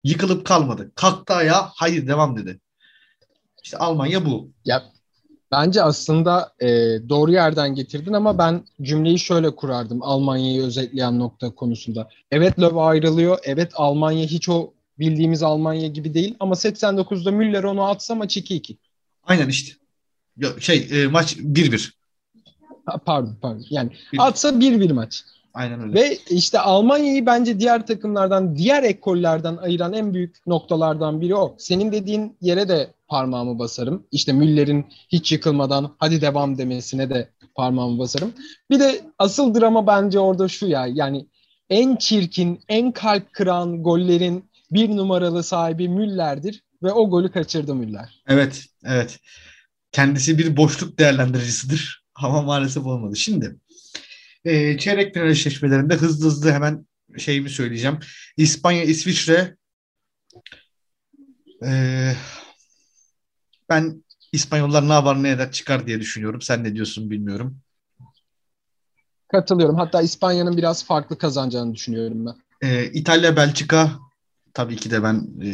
Yıkılıp 0.04 0.46
kalmadı. 0.46 0.92
Kalktı 0.94 1.34
ayağa 1.34 1.70
hayır 1.76 2.06
devam 2.06 2.36
dedi. 2.36 2.60
İşte 3.64 3.76
Almanya 3.78 4.26
bu. 4.26 4.52
Ya 4.64 4.92
bence 5.50 5.82
aslında 5.82 6.52
e, 6.60 6.68
doğru 7.08 7.32
yerden 7.32 7.74
getirdin 7.74 8.12
ama 8.12 8.38
ben 8.38 8.62
cümleyi 8.82 9.18
şöyle 9.18 9.50
kurardım 9.54 10.02
Almanya'yı 10.02 10.62
özetleyen 10.62 11.18
nokta 11.18 11.50
konusunda. 11.50 12.08
Evet 12.30 12.60
Löw 12.60 12.80
ayrılıyor. 12.80 13.38
Evet 13.44 13.72
Almanya 13.74 14.26
hiç 14.26 14.48
o 14.48 14.72
bildiğimiz 14.98 15.42
Almanya 15.42 15.88
gibi 15.88 16.14
değil 16.14 16.36
ama 16.40 16.54
89'da 16.54 17.30
Müller 17.30 17.64
onu 17.64 17.82
atsa 17.82 18.14
maç 18.14 18.36
2-2. 18.36 18.76
Aynen 19.22 19.48
işte. 19.48 19.72
Şey 20.58 20.88
e, 20.92 21.06
maç 21.06 21.36
1-1. 21.36 21.92
Pardon 23.04 23.36
pardon. 23.42 23.64
Yani 23.70 23.90
bir. 24.12 24.26
atsa 24.26 24.48
1-1 24.48 24.92
maç. 24.92 25.24
Aynen 25.54 25.80
öyle. 25.80 25.94
Ve 25.94 26.18
işte 26.30 26.58
Almanya'yı 26.58 27.26
bence 27.26 27.60
diğer 27.60 27.86
takımlardan, 27.86 28.56
diğer 28.56 28.82
ekollerden 28.82 29.56
ayıran 29.56 29.92
en 29.92 30.14
büyük 30.14 30.46
noktalardan 30.46 31.20
biri 31.20 31.34
o. 31.34 31.54
Senin 31.58 31.92
dediğin 31.92 32.36
yere 32.40 32.68
de 32.68 32.90
parmağımı 33.08 33.58
basarım. 33.58 34.06
İşte 34.12 34.32
Müller'in 34.32 34.86
hiç 35.08 35.32
yıkılmadan 35.32 35.96
hadi 35.98 36.20
devam 36.20 36.58
demesine 36.58 37.10
de 37.10 37.30
parmağımı 37.54 37.98
basarım. 37.98 38.32
Bir 38.70 38.80
de 38.80 39.00
asıl 39.18 39.54
drama 39.54 39.86
bence 39.86 40.18
orada 40.18 40.48
şu 40.48 40.66
ya. 40.66 40.86
Yani 40.86 41.26
en 41.70 41.96
çirkin, 41.96 42.60
en 42.68 42.92
kalp 42.92 43.32
kıran 43.32 43.82
gollerin 43.82 44.44
bir 44.70 44.88
numaralı 44.96 45.42
sahibi 45.42 45.88
Müller'dir 45.88 46.62
ve 46.82 46.92
o 46.92 47.10
golü 47.10 47.32
kaçırdı 47.32 47.74
Müller. 47.74 48.22
Evet, 48.28 48.66
evet. 48.84 49.18
Kendisi 49.92 50.38
bir 50.38 50.56
boşluk 50.56 50.98
değerlendiricisidir 50.98 52.04
ama 52.14 52.42
maalesef 52.42 52.86
olmadı. 52.86 53.16
Şimdi 53.16 53.56
e, 54.44 54.78
çeyrek 54.78 55.14
final 55.14 55.28
eşleşmelerinde 55.28 55.94
hızlı 55.94 56.26
hızlı 56.26 56.52
hemen 56.52 56.86
şeyimi 57.18 57.50
söyleyeceğim. 57.50 57.98
İspanya, 58.36 58.84
İsviçre 58.84 59.56
e, 61.64 62.12
ben 63.68 64.04
İspanyollar 64.32 64.88
ne 64.88 64.92
yapar 64.92 65.22
ne 65.22 65.30
eder 65.30 65.52
çıkar 65.52 65.86
diye 65.86 66.00
düşünüyorum. 66.00 66.40
Sen 66.40 66.64
ne 66.64 66.74
diyorsun 66.74 67.10
bilmiyorum. 67.10 67.58
Katılıyorum. 69.28 69.76
Hatta 69.76 70.02
İspanya'nın 70.02 70.56
biraz 70.56 70.84
farklı 70.84 71.18
kazanacağını 71.18 71.74
düşünüyorum 71.74 72.26
ben. 72.26 72.68
E, 72.68 72.84
İtalya, 72.84 73.36
Belçika 73.36 73.90
tabii 74.54 74.76
ki 74.76 74.90
de 74.90 75.02
ben 75.02 75.28
e, 75.42 75.50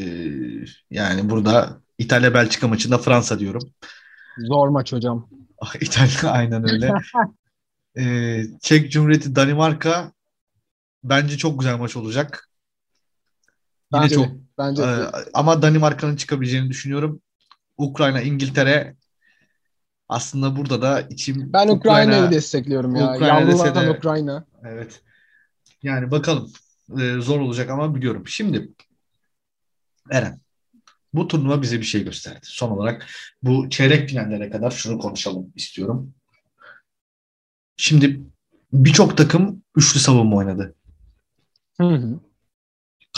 yani 0.90 1.30
burada 1.30 1.80
İtalya, 1.98 2.34
Belçika 2.34 2.68
maçında 2.68 2.98
Fransa 2.98 3.38
diyorum. 3.38 3.72
Zor 4.38 4.68
maç 4.68 4.92
hocam. 4.92 5.28
İtalya 5.80 6.32
aynen 6.32 6.72
öyle. 6.72 6.94
Ee, 7.98 8.44
Çek 8.60 8.92
Cumhuriyeti 8.92 9.36
Danimarka 9.36 10.12
bence 11.04 11.38
çok 11.38 11.60
güzel 11.60 11.78
maç 11.78 11.96
olacak. 11.96 12.48
Yine 13.94 14.02
bence 14.02 14.14
çok 14.14 14.28
bence 14.58 14.82
e, 14.82 14.86
ama 15.34 15.62
Danimarka'nın 15.62 16.16
çıkabileceğini 16.16 16.70
düşünüyorum. 16.70 17.20
Ukrayna, 17.76 18.20
İngiltere 18.20 18.96
aslında 20.08 20.56
burada 20.56 20.82
da 20.82 21.00
içim 21.00 21.52
Ben 21.52 21.68
Ukrayna'yı 21.68 22.08
Ukrayna, 22.08 22.30
destekliyorum 22.30 22.96
ya. 22.96 23.14
Ukrayna 23.14 23.40
Yavrulardan 23.40 23.86
de, 23.86 23.90
Ukrayna. 23.90 24.46
Evet. 24.64 25.02
Yani 25.82 26.10
bakalım. 26.10 26.52
Ee, 27.00 27.20
zor 27.20 27.40
olacak 27.40 27.70
ama 27.70 27.94
biliyorum. 27.94 28.22
Şimdi 28.26 28.68
Eren 30.10 30.40
bu 31.12 31.28
turnuva 31.28 31.62
bize 31.62 31.78
bir 31.78 31.84
şey 31.84 32.04
gösterdi. 32.04 32.40
Son 32.42 32.70
olarak 32.70 33.06
bu 33.42 33.70
çeyrek 33.70 34.08
finallere 34.08 34.50
kadar 34.50 34.70
şunu 34.70 34.98
konuşalım 34.98 35.52
istiyorum. 35.54 36.14
Şimdi 37.76 38.20
birçok 38.72 39.16
takım 39.16 39.62
üçlü 39.76 40.00
savunma 40.00 40.36
oynadı. 40.36 40.74
Hı 41.80 41.88
hı. 41.88 42.20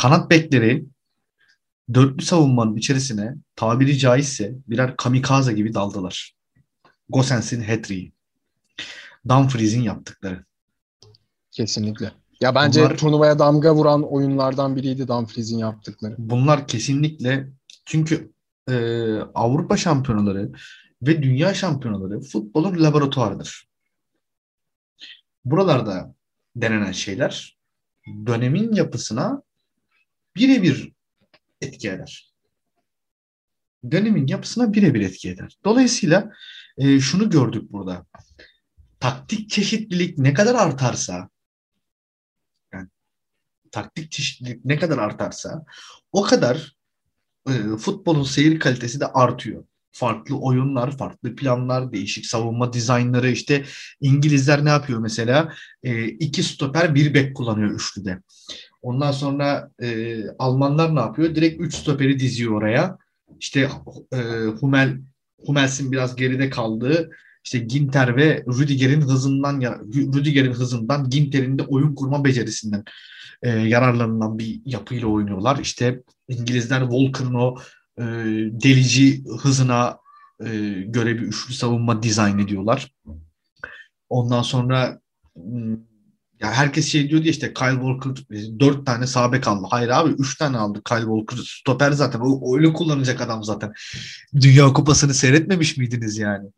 Kanat 0.01 0.31
bekleri 0.31 0.85
dörtlü 1.95 2.25
savunmanın 2.25 2.77
içerisine 2.77 3.35
tabiri 3.57 3.99
caizse 3.99 4.55
birer 4.69 4.97
kamikaze 4.97 5.53
gibi 5.53 5.75
daldılar. 5.75 6.37
Gosens'in 7.09 7.63
hat-trick'i. 7.63 8.13
Dumfries'in 9.29 9.83
yaptıkları. 9.83 10.45
Kesinlikle. 11.51 12.13
Ya 12.41 12.55
bence 12.55 12.81
bunlar, 12.81 12.97
turnuvaya 12.97 13.39
damga 13.39 13.75
vuran 13.75 14.13
oyunlardan 14.13 14.77
biriydi 14.77 15.09
Dumfries'in 15.09 15.59
yaptıkları. 15.59 16.15
Bunlar 16.19 16.69
kesinlikle 16.69 17.49
çünkü 17.85 18.33
e, 18.69 18.75
Avrupa 19.35 19.77
şampiyonaları 19.77 20.53
ve 21.03 21.23
dünya 21.23 21.55
şampiyonaları 21.55 22.21
futbolun 22.21 22.83
laboratuvarıdır. 22.83 23.69
Buralarda 25.45 26.15
denenen 26.57 26.93
şeyler 26.93 27.59
dönemin 28.27 28.73
yapısına 28.73 29.43
birebir 30.37 30.96
etki 31.61 31.91
eder. 31.91 32.33
Dönemin 33.91 34.27
yapısına 34.27 34.73
birebir 34.73 35.01
etki 35.01 35.31
eder. 35.31 35.59
Dolayısıyla 35.65 36.33
e, 36.79 37.01
şunu 37.01 37.31
gördük 37.31 37.73
burada. 37.73 38.07
Taktik 39.01 39.51
çeşitlilik 39.51 40.19
ne 40.19 40.35
kadar 40.35 40.55
artarsa 40.55 41.29
yani 42.73 42.89
taktik 43.73 44.13
çeşitlilik 44.13 44.65
ne 44.65 44.79
kadar 44.79 44.99
artarsa 44.99 45.65
o 46.13 46.23
kadar 46.23 46.77
e, 47.49 47.53
futbolun 47.77 48.23
seyir 48.23 48.61
kalitesi 48.61 49.01
de 49.01 49.07
artıyor 49.07 49.65
farklı 49.97 50.39
oyunlar, 50.39 50.99
farklı 50.99 51.37
planlar, 51.37 51.93
değişik 51.93 52.27
savunma 52.27 52.73
dizaynları. 52.73 53.31
İşte 53.31 53.65
İngilizler 54.01 54.65
ne 54.65 54.69
yapıyor 54.69 54.99
mesela? 54.99 55.53
E, 55.83 56.05
iki 56.09 56.43
stoper, 56.43 56.95
bir 56.95 57.15
bek 57.15 57.37
kullanıyor 57.37 57.71
üçlüde. 57.71 58.23
Ondan 58.87 59.13
sonra 59.13 59.71
e, 59.83 60.19
Almanlar 60.39 60.97
ne 60.97 61.01
yapıyor? 61.01 61.35
Direkt 61.35 61.61
üç 61.61 61.75
stoperi 61.75 62.21
diziyor 62.21 62.53
oraya. 62.53 62.99
İşte 63.41 63.69
e, 64.13 64.19
Hummel, 64.61 64.99
Hummels'in 65.47 65.93
biraz 65.93 66.17
geride 66.17 66.51
kaldığı 66.51 67.11
işte 67.45 67.59
Ginter 67.59 68.17
ve 68.17 68.45
Rüdiger'in 68.59 69.01
hızından 69.01 69.61
Rüdiger'in 70.15 70.53
hızından 70.53 71.11
Ginter'in 71.11 71.59
de 71.59 71.63
oyun 71.63 71.95
kurma 71.95 72.25
becerisinden 72.25 72.85
e, 73.43 73.51
yararlanılan 73.51 74.39
bir 74.39 74.61
yapıyla 74.65 75.07
oynuyorlar. 75.07 75.59
İşte 75.59 76.03
İngilizler 76.29 76.81
Walker'ın 76.81 77.35
o 77.35 77.57
e, 77.99 78.05
delici 78.63 79.25
hızına 79.41 79.99
e, 80.41 80.47
göre 80.87 81.15
bir 81.15 81.23
üçlü 81.23 81.55
savunma 81.55 82.03
dizayn 82.03 82.39
ediyorlar. 82.39 82.93
Ondan 84.09 84.43
sonra 84.43 85.01
hmm, 85.35 85.77
ya 86.41 86.53
herkes 86.53 86.89
şey 86.89 87.11
diyor 87.11 87.23
diye 87.23 87.31
işte 87.31 87.55
Kyle 87.55 87.81
Walker 87.81 88.25
dört 88.61 88.87
tane 88.87 89.07
sabek 89.07 89.49
aldı. 89.49 89.67
Hayır 89.71 89.89
abi 89.89 90.11
üç 90.19 90.39
tane 90.39 90.57
aldı 90.57 90.83
Kyle 90.89 91.01
Walker. 91.01 91.37
Stoper 91.47 91.93
zaten. 91.93 92.21
O, 92.21 92.57
öyle 92.57 92.73
kullanacak 92.73 93.21
adam 93.21 93.45
zaten. 93.45 93.73
Dünya 94.35 94.73
Kupası'nı 94.73 95.15
seyretmemiş 95.15 95.77
miydiniz 95.77 96.19
yani? 96.19 96.49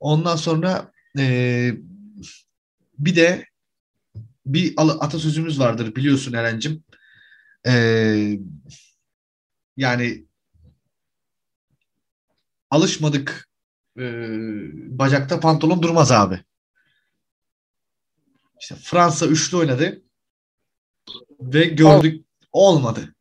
Ondan 0.00 0.36
sonra 0.36 0.92
e, 1.18 1.70
bir 2.98 3.16
de 3.16 3.46
bir 4.46 4.74
atasözümüz 4.76 5.60
vardır 5.60 5.96
biliyorsun 5.96 6.32
Eren'cim. 6.32 6.84
E, 7.66 8.38
yani 9.76 10.24
alışmadık 12.70 13.48
e, 13.98 14.02
bacakta 14.98 15.40
pantolon 15.40 15.82
durmaz 15.82 16.12
abi. 16.12 16.40
İşte 18.60 18.74
Fransa 18.74 19.26
üçlü 19.26 19.56
oynadı 19.56 20.02
ve 21.40 21.64
gördük 21.64 22.26
olmadı. 22.52 23.14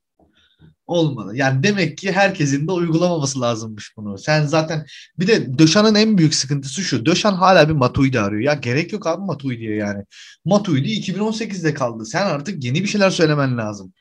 Olmadı. 0.88 1.32
Yani 1.36 1.64
demek 1.64 1.98
ki 1.98 2.12
herkesin 2.12 2.68
de 2.68 2.72
uygulamaması 2.72 3.42
lazımmış 3.42 3.98
bunu. 3.98 4.18
Sen 4.18 4.46
zaten 4.46 4.86
bir 5.20 5.28
de 5.28 5.60
Döşan'ın 5.60 5.96
en 5.96 6.18
büyük 6.18 6.36
sıkıntısı 6.36 6.82
şu. 6.82 7.06
Döşan 7.06 7.34
hala 7.34 7.70
bir 7.70 7.74
Matuidi 7.74 8.20
arıyor. 8.20 8.42
Ya 8.42 8.54
gerek 8.54 8.94
yok 8.94 9.08
abi 9.08 9.26
Matuidi'ye 9.26 9.76
yani. 9.76 10.04
Matuidi 10.46 10.88
2018'de 10.88 11.74
kaldı. 11.74 12.06
Sen 12.06 12.26
artık 12.26 12.64
yeni 12.64 12.84
bir 12.84 12.88
şeyler 12.88 13.10
söylemen 13.10 13.58
lazım. 13.58 13.94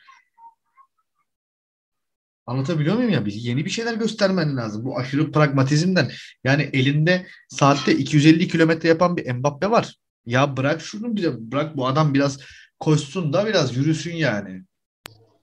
Anlatabiliyor 2.46 2.96
muyum 2.96 3.10
ya? 3.10 3.26
Bir, 3.26 3.32
yeni 3.32 3.64
bir 3.64 3.70
şeyler 3.70 3.94
göstermen 3.94 4.56
lazım. 4.56 4.84
Bu 4.84 4.98
aşırı 4.98 5.32
pragmatizmden. 5.32 6.10
Yani 6.44 6.70
elinde 6.72 7.26
saatte 7.48 7.96
250 7.96 8.48
kilometre 8.48 8.88
yapan 8.88 9.16
bir 9.16 9.32
Mbappe 9.32 9.70
var. 9.70 9.94
Ya 10.26 10.56
bırak 10.56 10.80
şunu 10.80 11.16
bize 11.16 11.52
bırak 11.52 11.76
bu 11.76 11.86
adam 11.86 12.14
biraz 12.14 12.38
koşsun 12.80 13.32
da 13.32 13.46
biraz 13.46 13.76
yürüsün 13.76 14.16
yani. 14.16 14.62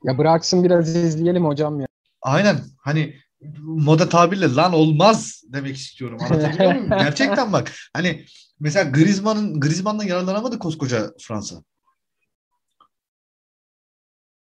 Ya 0.03 0.17
bıraksın 0.17 0.63
biraz 0.63 0.95
izleyelim 0.95 1.45
hocam 1.45 1.79
ya. 1.79 1.87
Aynen. 2.21 2.59
Hani 2.77 3.15
moda 3.61 4.09
tabirle 4.09 4.55
lan 4.55 4.73
olmaz 4.73 5.41
demek 5.47 5.75
istiyorum. 5.75 6.17
Anlatabiliyor 6.21 6.71
muyum? 6.71 6.89
Gerçekten 6.89 7.53
bak. 7.53 7.71
Hani 7.93 8.25
mesela 8.59 8.89
Griezmann'ın 8.89 9.59
Griezmann'dan 9.59 10.03
yararlanamadı 10.03 10.59
koskoca 10.59 11.11
Fransa. 11.21 11.63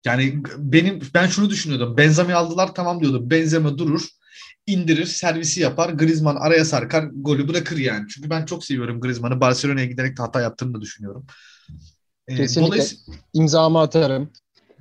Yani 0.04 0.42
benim 0.58 1.00
ben 1.14 1.26
şunu 1.26 1.50
düşünüyordum. 1.50 1.96
Benzemi 1.96 2.34
aldılar 2.34 2.74
tamam 2.74 3.00
diyordum. 3.00 3.30
Benzema 3.30 3.78
durur, 3.78 4.08
indirir, 4.66 5.06
servisi 5.06 5.60
yapar. 5.60 5.90
Griezmann 5.90 6.36
araya 6.36 6.64
sarkar, 6.64 7.04
golü 7.12 7.48
bırakır 7.48 7.76
yani. 7.76 8.08
Çünkü 8.08 8.30
ben 8.30 8.44
çok 8.44 8.64
seviyorum 8.64 9.00
Griezmann'ı. 9.00 9.40
Barcelona'ya 9.40 9.86
giderek 9.86 10.16
de 10.18 10.22
hata 10.22 10.40
yaptığını 10.40 10.74
da 10.74 10.80
düşünüyorum. 10.80 11.26
Ee, 12.28 12.36
Kesinlikle. 12.36 12.72
Dolayısıyla, 12.72 13.14
imzamı 13.32 13.80
atarım. 13.80 14.32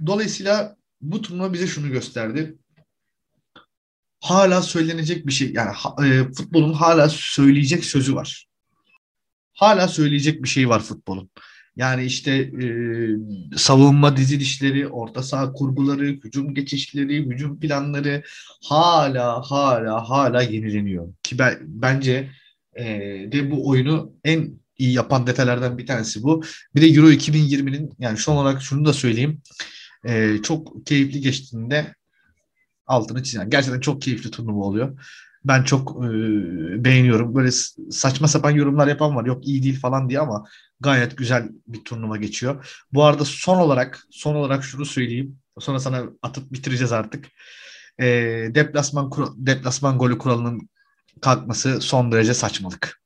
Dolayısıyla 0.06 0.76
bu 1.02 1.21
turnuva 1.21 1.54
bize 1.54 1.67
şunu 1.67 1.89
gösterdi. 1.89 2.58
Hala 4.21 4.62
söylenecek 4.62 5.28
bir 5.28 5.32
şey 5.32 5.54
yani 5.54 5.71
e, 6.04 6.34
futbolun 6.34 6.74
hala 6.74 7.10
söyleyecek 7.10 7.86
sözü 7.86 8.15
var. 8.15 8.48
Hala 9.54 9.88
söyleyecek 9.88 10.43
bir 10.43 10.48
şey 10.48 10.69
var 10.69 10.80
futbolun. 10.80 11.30
Yani 11.75 12.05
işte 12.05 12.31
e, 12.31 12.67
savunma 13.57 14.17
dizilişleri, 14.17 14.88
orta 14.88 15.23
saha 15.23 15.53
kurguları, 15.53 16.05
hücum 16.05 16.53
geçişleri, 16.53 17.25
hücum 17.25 17.59
planları 17.59 18.23
hala 18.63 19.41
hala 19.41 20.09
hala 20.09 20.41
yenileniyor. 20.41 21.13
Ki 21.23 21.39
ben, 21.39 21.57
bence 21.61 22.29
e, 22.75 22.85
de 23.31 23.51
bu 23.51 23.69
oyunu 23.69 24.13
en 24.23 24.59
iyi 24.77 24.93
yapan 24.93 25.27
detaylardan 25.27 25.77
bir 25.77 25.85
tanesi 25.85 26.23
bu. 26.23 26.43
Bir 26.75 26.81
de 26.81 26.88
Euro 26.88 27.11
2020'nin 27.11 27.91
yani 27.99 28.17
son 28.17 28.35
olarak 28.35 28.61
şunu 28.61 28.85
da 28.85 28.93
söyleyeyim. 28.93 29.41
E, 30.07 30.38
çok 30.43 30.85
keyifli 30.85 31.21
geçtiğinde 31.21 31.95
altını 32.88 33.23
çizen. 33.23 33.49
Gerçekten 33.49 33.79
çok 33.79 34.01
keyifli 34.01 34.31
turnuva 34.31 34.63
oluyor. 34.63 34.99
Ben 35.45 35.63
çok 35.63 36.05
e, 36.05 36.10
beğeniyorum. 36.84 37.36
Böyle 37.36 37.51
saçma 37.91 38.27
sapan 38.27 38.51
yorumlar 38.51 38.88
yapan 38.88 39.15
var. 39.15 39.25
Yok 39.25 39.47
iyi 39.47 39.63
değil 39.63 39.79
falan 39.79 40.10
diye 40.10 40.19
ama 40.19 40.45
gayet 40.79 41.17
güzel 41.17 41.49
bir 41.67 41.84
turnuva 41.84 42.17
geçiyor. 42.17 42.84
Bu 42.93 43.03
arada 43.03 43.25
son 43.25 43.58
olarak 43.58 44.03
son 44.12 44.36
olarak 44.36 44.63
şunu 44.63 44.86
söyleyeyim. 44.86 45.38
Sonra 45.60 45.79
sana 45.79 46.03
atıp 46.21 46.51
bitireceğiz 46.51 46.91
artık. 46.91 47.27
E, 47.99 48.05
deplasman 48.55 49.12
deplasman 49.38 49.97
golü 49.97 50.17
kuralının 50.17 50.69
kalkması 51.21 51.81
son 51.81 52.12
derece 52.12 52.34
saçmalık. 52.34 53.01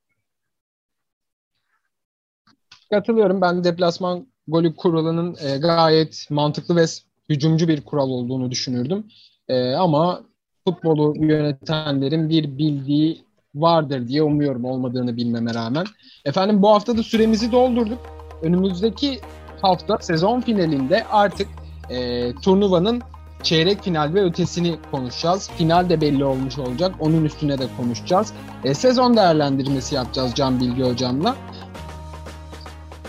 Katılıyorum. 2.90 3.42
Ben 3.42 3.64
deplasman 3.64 4.28
golü 4.48 4.76
kuralının 4.76 5.36
e, 5.42 5.58
gayet 5.58 6.28
mantıklı 6.30 6.76
ve 6.76 6.86
hücumcu 7.30 7.68
bir 7.68 7.82
kural 7.82 8.10
olduğunu 8.10 8.52
düşünürdüm. 8.52 9.08
E, 9.48 9.74
ama 9.74 10.29
futbolu 10.72 11.14
yönetenlerin 11.18 12.30
bir 12.30 12.58
bildiği 12.58 13.22
vardır 13.56 14.08
diye 14.08 14.24
umuyorum 14.24 14.66
olmadığını 14.66 15.18
bilmeme 15.18 15.54
rağmen. 15.54 15.86
Efendim 16.26 16.62
bu 16.62 16.70
hafta 16.70 16.98
da 16.98 17.04
süremizi 17.04 17.52
doldurduk. 17.52 18.00
Önümüzdeki 18.42 19.20
hafta 19.62 19.98
sezon 20.02 20.42
finalinde 20.42 21.04
artık 21.12 21.48
e, 21.90 22.32
turnuvanın 22.34 23.02
çeyrek 23.44 23.84
final 23.84 24.14
ve 24.14 24.24
ötesini 24.24 24.76
konuşacağız. 24.92 25.50
Final 25.58 25.90
de 25.90 26.02
belli 26.02 26.26
olmuş 26.26 26.58
olacak. 26.58 26.96
Onun 27.00 27.26
üstüne 27.26 27.58
de 27.58 27.68
konuşacağız. 27.78 28.34
E, 28.64 28.74
sezon 28.74 29.18
değerlendirmesi 29.18 29.96
yapacağız 29.96 30.32
Can 30.36 30.60
Bilgi 30.60 30.84
hocamla. 30.84 31.36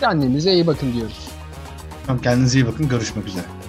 Kendinize 0.01 0.53
iyi 0.53 0.67
bakın 0.67 0.93
diyoruz. 0.93 1.29
Kendinize 2.23 2.59
iyi 2.59 2.67
bakın. 2.67 2.89
Görüşmek 2.89 3.27
üzere. 3.27 3.60